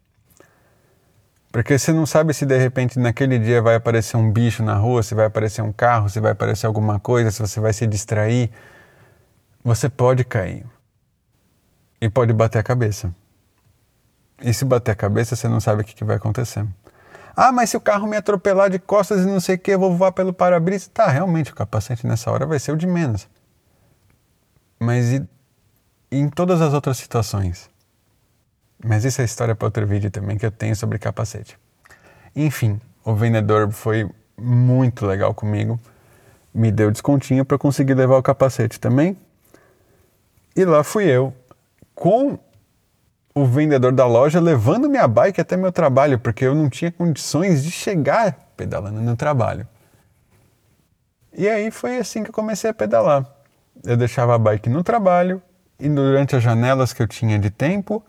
Porque 1.53 1.77
você 1.77 1.93
não 1.93 2.07
sabe 2.07 2.33
se 2.33 2.47
de 2.47 2.57
repente 2.57 2.99
naquele 2.99 3.39
dia 3.39 3.61
vai 3.61 3.75
aparecer 3.75 4.17
um 4.17 4.31
bicho 4.31 4.63
na 4.63 4.75
rua, 4.75 5.03
se 5.03 5.15
vai 5.15 5.27
aparecer 5.27 5.63
um 5.63 5.73
carro, 5.73 6.09
se 6.09 6.21
vai 6.21 6.33
aparecer 6.33 6.67
alguma 6.67 7.01
coisa, 7.01 7.31
se 7.31 7.41
você 7.41 7.59
vai 7.59 7.73
se 7.73 7.87
distrair. 7.87 8.51
Você 9.65 9.89
pode 9.89 10.25
cair. 10.25 10.65
e 12.01 12.09
pode 12.09 12.33
bater 12.33 12.59
a 12.59 12.63
cabeça. 12.63 13.15
E 14.41 14.55
se 14.55 14.65
bater 14.65 14.93
a 14.93 14.95
cabeça, 14.95 15.37
você 15.37 15.49
não 15.49 15.61
sabe 15.61 15.83
o 15.83 15.85
que, 15.85 16.05
vai 16.05 16.17
acontecer. 16.17 16.67
Ah, 17.37 17.53
mas 17.53 17.71
se 17.71 17.77
o 17.77 17.81
carro 17.81 18.07
me 18.07 18.17
atropelar 18.17 18.71
de 18.71 18.79
costas 18.79 19.21
e 19.23 19.27
não 19.27 19.41
sei 19.41 19.57
o 19.57 19.59
que, 19.59 19.71
eu 19.73 19.79
vou 19.79 19.95
voar 19.97 20.13
pelo 20.13 20.33
para-brisa. 20.33 20.91
Tá, 20.93 21.09
realmente, 21.09 21.53
o 21.53 21.55
capacete 21.55 22.07
nessa 22.07 22.31
hora 22.31 22.47
vai 22.47 22.59
ser 22.59 22.73
o 22.73 22.77
de 22.77 22.87
menos. 22.87 23.29
Mas 24.81 25.13
e, 25.13 25.29
e 26.11 26.19
em 26.19 26.31
todas 26.31 26.63
as 26.63 26.73
outras 26.73 26.97
situações? 26.97 27.69
Mas 28.83 29.05
isso 29.05 29.21
é 29.21 29.25
história 29.25 29.55
para 29.55 29.67
outro 29.67 29.87
vídeo 29.87 30.11
também 30.11 30.39
que 30.39 30.47
eu 30.47 30.51
tenho 30.51 30.75
sobre 30.75 30.99
capacete. 30.99 31.59
Enfim, 32.35 32.81
o 33.05 33.15
vendedor 33.15 33.71
foi 33.71 34.09
muito 34.39 35.05
legal 35.05 35.35
comigo. 35.35 35.79
Me 36.53 36.73
deu 36.73 36.91
descontinho 36.91 37.45
para 37.45 37.59
conseguir 37.59 37.95
levar 37.95 38.17
o 38.17 38.23
capacete 38.23 38.81
também. 38.81 39.17
E 40.57 40.65
lá 40.65 40.83
fui 40.83 41.05
eu, 41.05 41.35
com 41.95 42.39
o 43.35 43.45
vendedor 43.45 43.93
da 43.93 44.07
loja 44.07 44.41
levando 44.41 44.89
minha 44.89 45.07
bike 45.07 45.41
até 45.41 45.57
meu 45.57 45.71
trabalho, 45.71 46.19
porque 46.19 46.45
eu 46.45 46.55
não 46.55 46.69
tinha 46.69 46.91
condições 46.91 47.63
de 47.63 47.71
chegar 47.71 48.51
pedalando 48.57 49.01
no 49.01 49.15
trabalho. 49.15 49.69
E 51.33 51.49
aí 51.49 51.71
foi 51.71 51.99
assim 51.99 52.23
que 52.23 52.31
eu 52.31 52.35
comecei 52.35 52.71
a 52.71 52.75
pedalar. 52.75 53.40
Eu 53.85 53.97
deixava 53.97 54.35
a 54.35 54.39
bike 54.39 54.69
no 54.69 54.83
trabalho 54.83 55.43
e 55.79 55.89
durante 55.89 56.37
as 56.37 56.43
janelas 56.43 56.93
que 56.93 57.03
eu 57.03 57.09
tinha 57.09 57.39
de 57.39 57.51
tempo, 57.51 58.05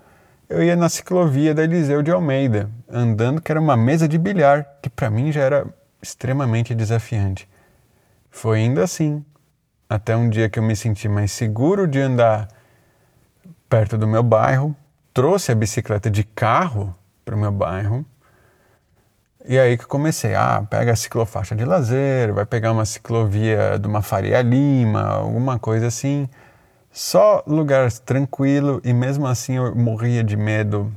eu 0.50 0.62
ia 0.62 0.76
na 0.76 0.90
ciclovia 0.90 1.54
da 1.54 1.64
Eliseu 1.64 2.02
de 2.02 2.12
Almeida, 2.12 2.70
andando 2.90 3.42
que 3.42 3.52
era 3.52 3.62
uma 3.62 3.78
mesa 3.78 4.08
de 4.08 4.18
bilhar, 4.18 4.68
que 4.82 4.90
para 4.90 5.10
mim 5.10 5.32
já 5.32 5.42
era 5.42 5.66
extremamente 6.02 6.76
desafiante. 6.76 7.48
Foi 8.30 8.60
indo 8.60 8.82
assim, 8.82 9.24
até 9.90 10.16
um 10.16 10.30
dia 10.30 10.50
que 10.50 10.60
eu 10.60 10.64
me 10.64 10.76
senti 10.76 11.08
mais 11.08 11.32
seguro 11.32 11.88
de 11.88 12.00
andar 12.00 12.50
perto 13.70 13.98
do 13.98 14.08
meu 14.08 14.24
bairro, 14.24 14.76
trouxe 15.14 15.52
a 15.52 15.56
bicicleta 15.56 16.10
de 16.10 16.24
carro 16.26 16.94
para 17.24 17.36
o 17.36 17.40
meu 17.40 17.52
bairro. 17.52 18.06
E 19.46 19.58
aí 19.58 19.78
que 19.78 19.86
comecei, 19.86 20.36
ah, 20.36 20.64
pega 20.70 20.92
a 20.92 20.96
ciclofaixa 20.96 21.56
de 21.56 21.66
lazer, 21.66 22.32
vai 22.34 22.46
pegar 22.46 22.72
uma 22.72 22.86
ciclovia 22.86 23.80
de 23.80 23.88
uma 23.88 24.02
Faria 24.02 24.42
Lima, 24.42 25.02
alguma 25.02 25.58
coisa 25.58 25.88
assim. 25.88 26.30
Só 26.92 27.44
lugar 27.48 27.92
tranquilo 27.92 28.82
e 28.84 28.94
mesmo 28.94 29.26
assim 29.26 29.58
eu 29.58 29.76
morria 29.76 30.24
de 30.24 30.38
medo, 30.38 30.94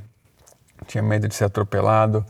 tinha 0.87 1.01
medo 1.01 1.27
de 1.27 1.33
ser 1.33 1.45
atropelado, 1.45 2.25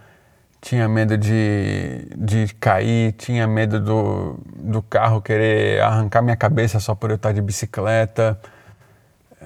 tinha 0.61 0.87
medo 0.87 1.17
de, 1.17 2.07
de 2.15 2.53
cair, 2.55 3.11
tinha 3.13 3.45
medo 3.45 3.79
do, 3.79 4.39
do 4.55 4.81
carro 4.81 5.21
querer 5.21 5.81
arrancar 5.81 6.21
minha 6.21 6.35
cabeça 6.37 6.79
só 6.79 6.95
por 6.95 7.09
eu 7.09 7.17
estar 7.17 7.33
de 7.33 7.41
bicicleta, 7.41 8.39
é, 9.41 9.45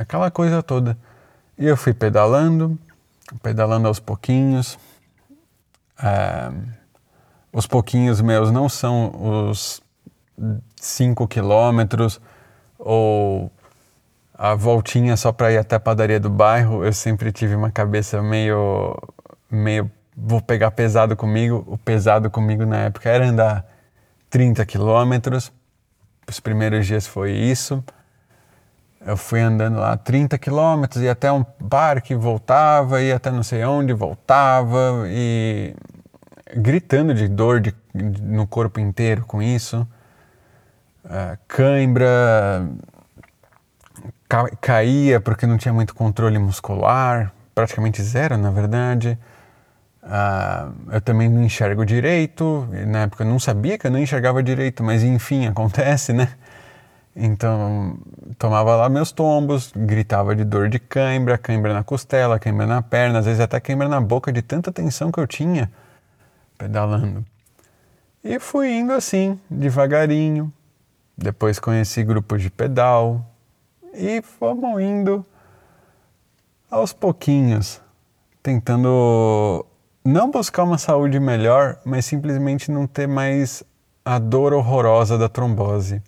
aquela 0.00 0.30
coisa 0.30 0.62
toda. 0.62 0.98
E 1.58 1.66
eu 1.66 1.76
fui 1.76 1.94
pedalando, 1.94 2.78
pedalando 3.42 3.88
aos 3.88 4.00
pouquinhos. 4.00 4.78
Os 7.52 7.66
pouquinhos 7.66 8.20
meus 8.20 8.50
não 8.50 8.68
são 8.68 9.48
os 9.48 9.80
5 10.76 11.28
quilômetros 11.28 12.20
ou 12.78 13.50
a 14.36 14.54
voltinha 14.54 15.16
só 15.16 15.30
para 15.32 15.52
ir 15.52 15.58
até 15.58 15.76
a 15.76 15.80
padaria 15.80 16.18
do 16.18 16.28
bairro. 16.28 16.84
Eu 16.84 16.92
sempre 16.92 17.30
tive 17.30 17.54
uma 17.54 17.70
cabeça 17.70 18.20
meio, 18.20 18.96
meio 19.50 19.90
vou 20.16 20.40
pegar 20.40 20.72
pesado 20.72 21.16
comigo. 21.16 21.64
O 21.68 21.78
pesado 21.78 22.30
comigo 22.30 22.66
na 22.66 22.78
época 22.78 23.08
era 23.08 23.26
andar 23.26 23.64
30 24.28 24.66
quilômetros. 24.66 25.52
Os 26.28 26.40
primeiros 26.40 26.86
dias 26.86 27.06
foi 27.06 27.30
isso. 27.32 27.82
Eu 29.06 29.18
fui 29.18 29.40
andando 29.40 29.78
lá 29.78 29.96
30 29.98 30.38
quilômetros, 30.38 31.02
ia 31.02 31.12
até 31.12 31.30
um 31.30 31.44
parque, 31.44 32.14
voltava, 32.14 33.02
ia 33.02 33.16
até 33.16 33.30
não 33.30 33.42
sei 33.42 33.62
onde, 33.64 33.92
voltava 33.92 35.04
e 35.06 35.74
gritando 36.56 37.12
de 37.12 37.28
dor 37.28 37.60
de, 37.60 37.74
de, 37.94 38.22
no 38.22 38.46
corpo 38.46 38.80
inteiro 38.80 39.24
com 39.26 39.42
isso. 39.42 39.86
Uh, 41.04 41.36
cãibra, 41.46 42.66
ca, 44.26 44.48
caía 44.58 45.20
porque 45.20 45.46
não 45.46 45.58
tinha 45.58 45.74
muito 45.74 45.94
controle 45.94 46.38
muscular, 46.38 47.30
praticamente 47.54 48.02
zero 48.02 48.38
na 48.38 48.50
verdade. 48.50 49.18
Uh, 50.02 50.92
eu 50.92 51.00
também 51.02 51.28
não 51.28 51.42
enxergo 51.42 51.84
direito, 51.84 52.66
na 52.86 53.02
época 53.02 53.22
eu 53.22 53.28
não 53.28 53.38
sabia 53.38 53.76
que 53.76 53.86
eu 53.86 53.90
não 53.90 53.98
enxergava 53.98 54.42
direito, 54.42 54.82
mas 54.82 55.02
enfim, 55.02 55.46
acontece, 55.46 56.14
né? 56.14 56.28
Então, 57.16 57.96
tomava 58.38 58.74
lá 58.74 58.88
meus 58.88 59.12
tombos, 59.12 59.72
gritava 59.74 60.34
de 60.34 60.42
dor 60.42 60.68
de 60.68 60.80
cãibra, 60.80 61.38
cãibra 61.38 61.72
na 61.72 61.84
costela, 61.84 62.40
cãibra 62.40 62.66
na 62.66 62.82
perna, 62.82 63.20
às 63.20 63.26
vezes 63.26 63.40
até 63.40 63.60
cãibra 63.60 63.88
na 63.88 64.00
boca, 64.00 64.32
de 64.32 64.42
tanta 64.42 64.72
tensão 64.72 65.12
que 65.12 65.20
eu 65.20 65.26
tinha 65.26 65.70
pedalando. 66.58 67.24
E 68.22 68.40
fui 68.40 68.72
indo 68.72 68.92
assim, 68.92 69.38
devagarinho. 69.48 70.52
Depois 71.16 71.60
conheci 71.60 72.02
grupos 72.02 72.42
de 72.42 72.50
pedal 72.50 73.24
e 73.92 74.20
fomos 74.20 74.82
indo 74.82 75.24
aos 76.68 76.92
pouquinhos, 76.92 77.80
tentando 78.42 79.64
não 80.04 80.32
buscar 80.32 80.64
uma 80.64 80.78
saúde 80.78 81.20
melhor, 81.20 81.78
mas 81.84 82.04
simplesmente 82.04 82.72
não 82.72 82.88
ter 82.88 83.06
mais 83.06 83.62
a 84.04 84.18
dor 84.18 84.52
horrorosa 84.52 85.16
da 85.16 85.28
trombose 85.28 86.02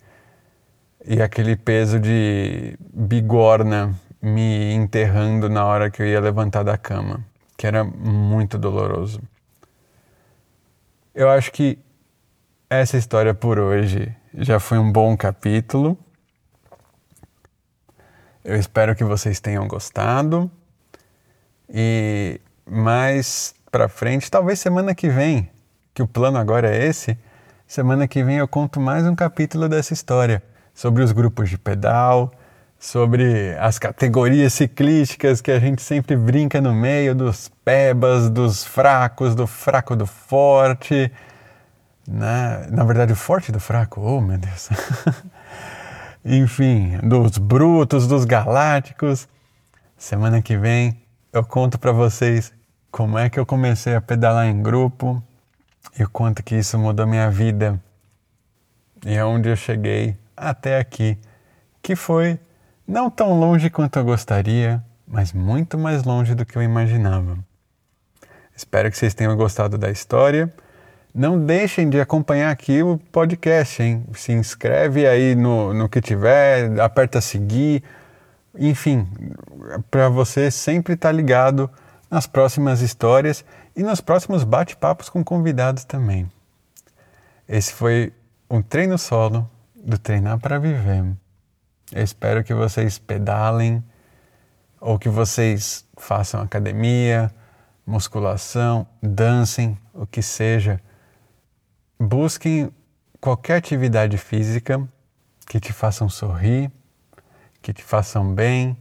e 1.07 1.21
aquele 1.21 1.55
peso 1.55 2.01
de 2.01 2.77
bigorna 2.93 3.95
me 4.21 4.73
enterrando 4.73 5.49
na 5.49 5.65
hora 5.65 5.89
que 5.89 6.01
eu 6.01 6.05
ia 6.05 6.19
levantar 6.19 6.63
da 6.63 6.77
cama, 6.77 7.23
que 7.55 7.65
era 7.65 7.81
muito 7.81 8.57
doloroso. 8.57 9.21
Eu 11.15 11.29
acho 11.29 11.49
que 11.53 11.79
essa 12.69 12.97
história 12.97 13.33
por 13.33 13.57
hoje 13.57 14.13
já 14.33 14.59
foi 14.59 14.77
um 14.77 14.91
bom 14.91 15.15
capítulo. 15.15 15.97
Eu 18.43 18.57
espero 18.57 18.93
que 18.93 19.03
vocês 19.05 19.39
tenham 19.39 19.65
gostado. 19.65 20.51
E 21.69 22.41
mais 22.69 23.55
para 23.71 23.87
frente, 23.87 24.29
talvez 24.29 24.59
semana 24.59 24.93
que 24.93 25.07
vem, 25.07 25.49
que 25.93 26.03
o 26.03 26.07
plano 26.07 26.37
agora 26.37 26.69
é 26.75 26.85
esse, 26.85 27.17
semana 27.65 28.09
que 28.09 28.21
vem 28.23 28.37
eu 28.37 28.47
conto 28.47 28.81
mais 28.81 29.05
um 29.07 29.15
capítulo 29.15 29.69
dessa 29.69 29.93
história 29.93 30.43
sobre 30.77 31.01
os 31.01 31.11
grupos 31.11 31.49
de 31.49 31.57
pedal, 31.57 32.31
sobre 32.77 33.57
as 33.57 33.79
categorias 33.79 34.53
ciclísticas 34.53 35.41
que 35.41 35.49
a 35.49 35.57
gente 35.57 35.81
sempre 35.81 36.15
brinca 36.15 36.61
no 36.61 36.71
meio 36.71 37.15
dos 37.15 37.49
pebas, 37.65 38.29
dos 38.29 38.63
fracos, 38.63 39.33
do 39.33 39.47
fraco 39.47 39.95
do 39.95 40.05
forte. 40.05 41.11
Na, 42.07 42.67
na 42.69 42.83
verdade, 42.83 43.11
o 43.11 43.15
forte 43.15 43.51
do 43.51 43.59
fraco, 43.59 43.99
oh 44.01 44.21
meu 44.21 44.37
Deus. 44.37 44.69
Enfim, 46.23 46.99
dos 47.01 47.39
brutos, 47.39 48.05
dos 48.05 48.23
galácticos. 48.23 49.27
Semana 49.97 50.43
que 50.43 50.55
vem 50.55 51.01
eu 51.33 51.43
conto 51.43 51.79
para 51.79 51.91
vocês 51.91 52.53
como 52.91 53.17
é 53.17 53.31
que 53.31 53.39
eu 53.39 53.47
comecei 53.47 53.95
a 53.95 54.01
pedalar 54.01 54.45
em 54.45 54.61
grupo 54.61 55.23
e 55.97 56.03
o 56.03 56.09
quanto 56.09 56.43
que 56.43 56.53
isso 56.53 56.77
mudou 56.77 57.07
minha 57.07 57.31
vida 57.31 57.81
e 59.03 59.17
aonde 59.17 59.49
eu 59.49 59.55
cheguei 59.55 60.15
até 60.37 60.77
aqui, 60.77 61.17
que 61.81 61.95
foi 61.95 62.39
não 62.87 63.09
tão 63.09 63.37
longe 63.37 63.69
quanto 63.69 63.97
eu 63.97 64.05
gostaria, 64.05 64.81
mas 65.07 65.33
muito 65.33 65.77
mais 65.77 66.03
longe 66.03 66.35
do 66.35 66.45
que 66.45 66.55
eu 66.55 66.61
imaginava. 66.61 67.37
Espero 68.55 68.89
que 68.89 68.97
vocês 68.97 69.13
tenham 69.13 69.35
gostado 69.35 69.77
da 69.77 69.89
história. 69.89 70.53
Não 71.13 71.43
deixem 71.43 71.89
de 71.89 71.99
acompanhar 71.99 72.51
aqui 72.51 72.83
o 72.83 72.97
podcast, 73.11 73.81
hein? 73.81 74.05
Se 74.13 74.31
inscreve 74.31 75.07
aí 75.07 75.35
no, 75.35 75.73
no 75.73 75.89
que 75.89 75.99
tiver, 75.99 76.79
aperta 76.79 77.19
seguir, 77.19 77.83
enfim, 78.57 79.07
para 79.89 80.09
você 80.09 80.51
sempre 80.51 80.93
estar 80.93 81.09
tá 81.09 81.11
ligado 81.11 81.69
nas 82.09 82.27
próximas 82.27 82.81
histórias 82.81 83.43
e 83.75 83.83
nos 83.83 83.99
próximos 83.99 84.43
bate-papos 84.43 85.09
com 85.09 85.23
convidados 85.23 85.83
também. 85.83 86.29
Esse 87.47 87.73
foi 87.73 88.13
um 88.49 88.61
treino 88.61 88.97
solo 88.97 89.49
do 89.87 89.97
Treinar 89.97 90.37
para 90.37 90.59
Viver. 90.59 91.15
Eu 91.93 92.03
espero 92.03 92.43
que 92.43 92.53
vocês 92.53 92.99
pedalem 92.99 93.81
ou 94.81 94.99
que 94.99 95.07
vocês 95.07 95.85
façam 95.95 96.41
academia, 96.41 97.33
musculação, 97.85 98.85
dancem, 99.01 99.77
o 99.93 100.05
que 100.05 100.21
seja. 100.21 100.81
Busquem 101.97 102.69
qualquer 103.21 103.55
atividade 103.55 104.17
física 104.17 104.85
que 105.47 105.57
te 105.57 105.71
façam 105.71 106.09
sorrir, 106.09 106.69
que 107.61 107.71
te 107.71 107.81
façam 107.81 108.35
bem, 108.35 108.77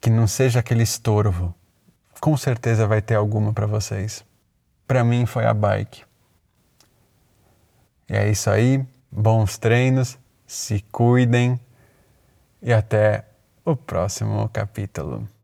que 0.00 0.10
não 0.10 0.26
seja 0.26 0.58
aquele 0.58 0.82
estorvo. 0.82 1.54
Com 2.20 2.36
certeza 2.36 2.88
vai 2.88 3.00
ter 3.00 3.14
alguma 3.14 3.52
para 3.52 3.66
vocês. 3.66 4.24
Para 4.84 5.04
mim 5.04 5.26
foi 5.26 5.46
a 5.46 5.54
bike. 5.54 6.02
E 8.08 8.16
é 8.16 8.28
isso 8.28 8.50
aí, 8.50 8.84
bons 9.12 9.56
treinos 9.58 10.18
se 10.46 10.84
cuidem 10.92 11.58
e 12.62 12.72
até 12.72 13.24
o 13.64 13.76
próximo 13.76 14.48
capítulo. 14.50 15.28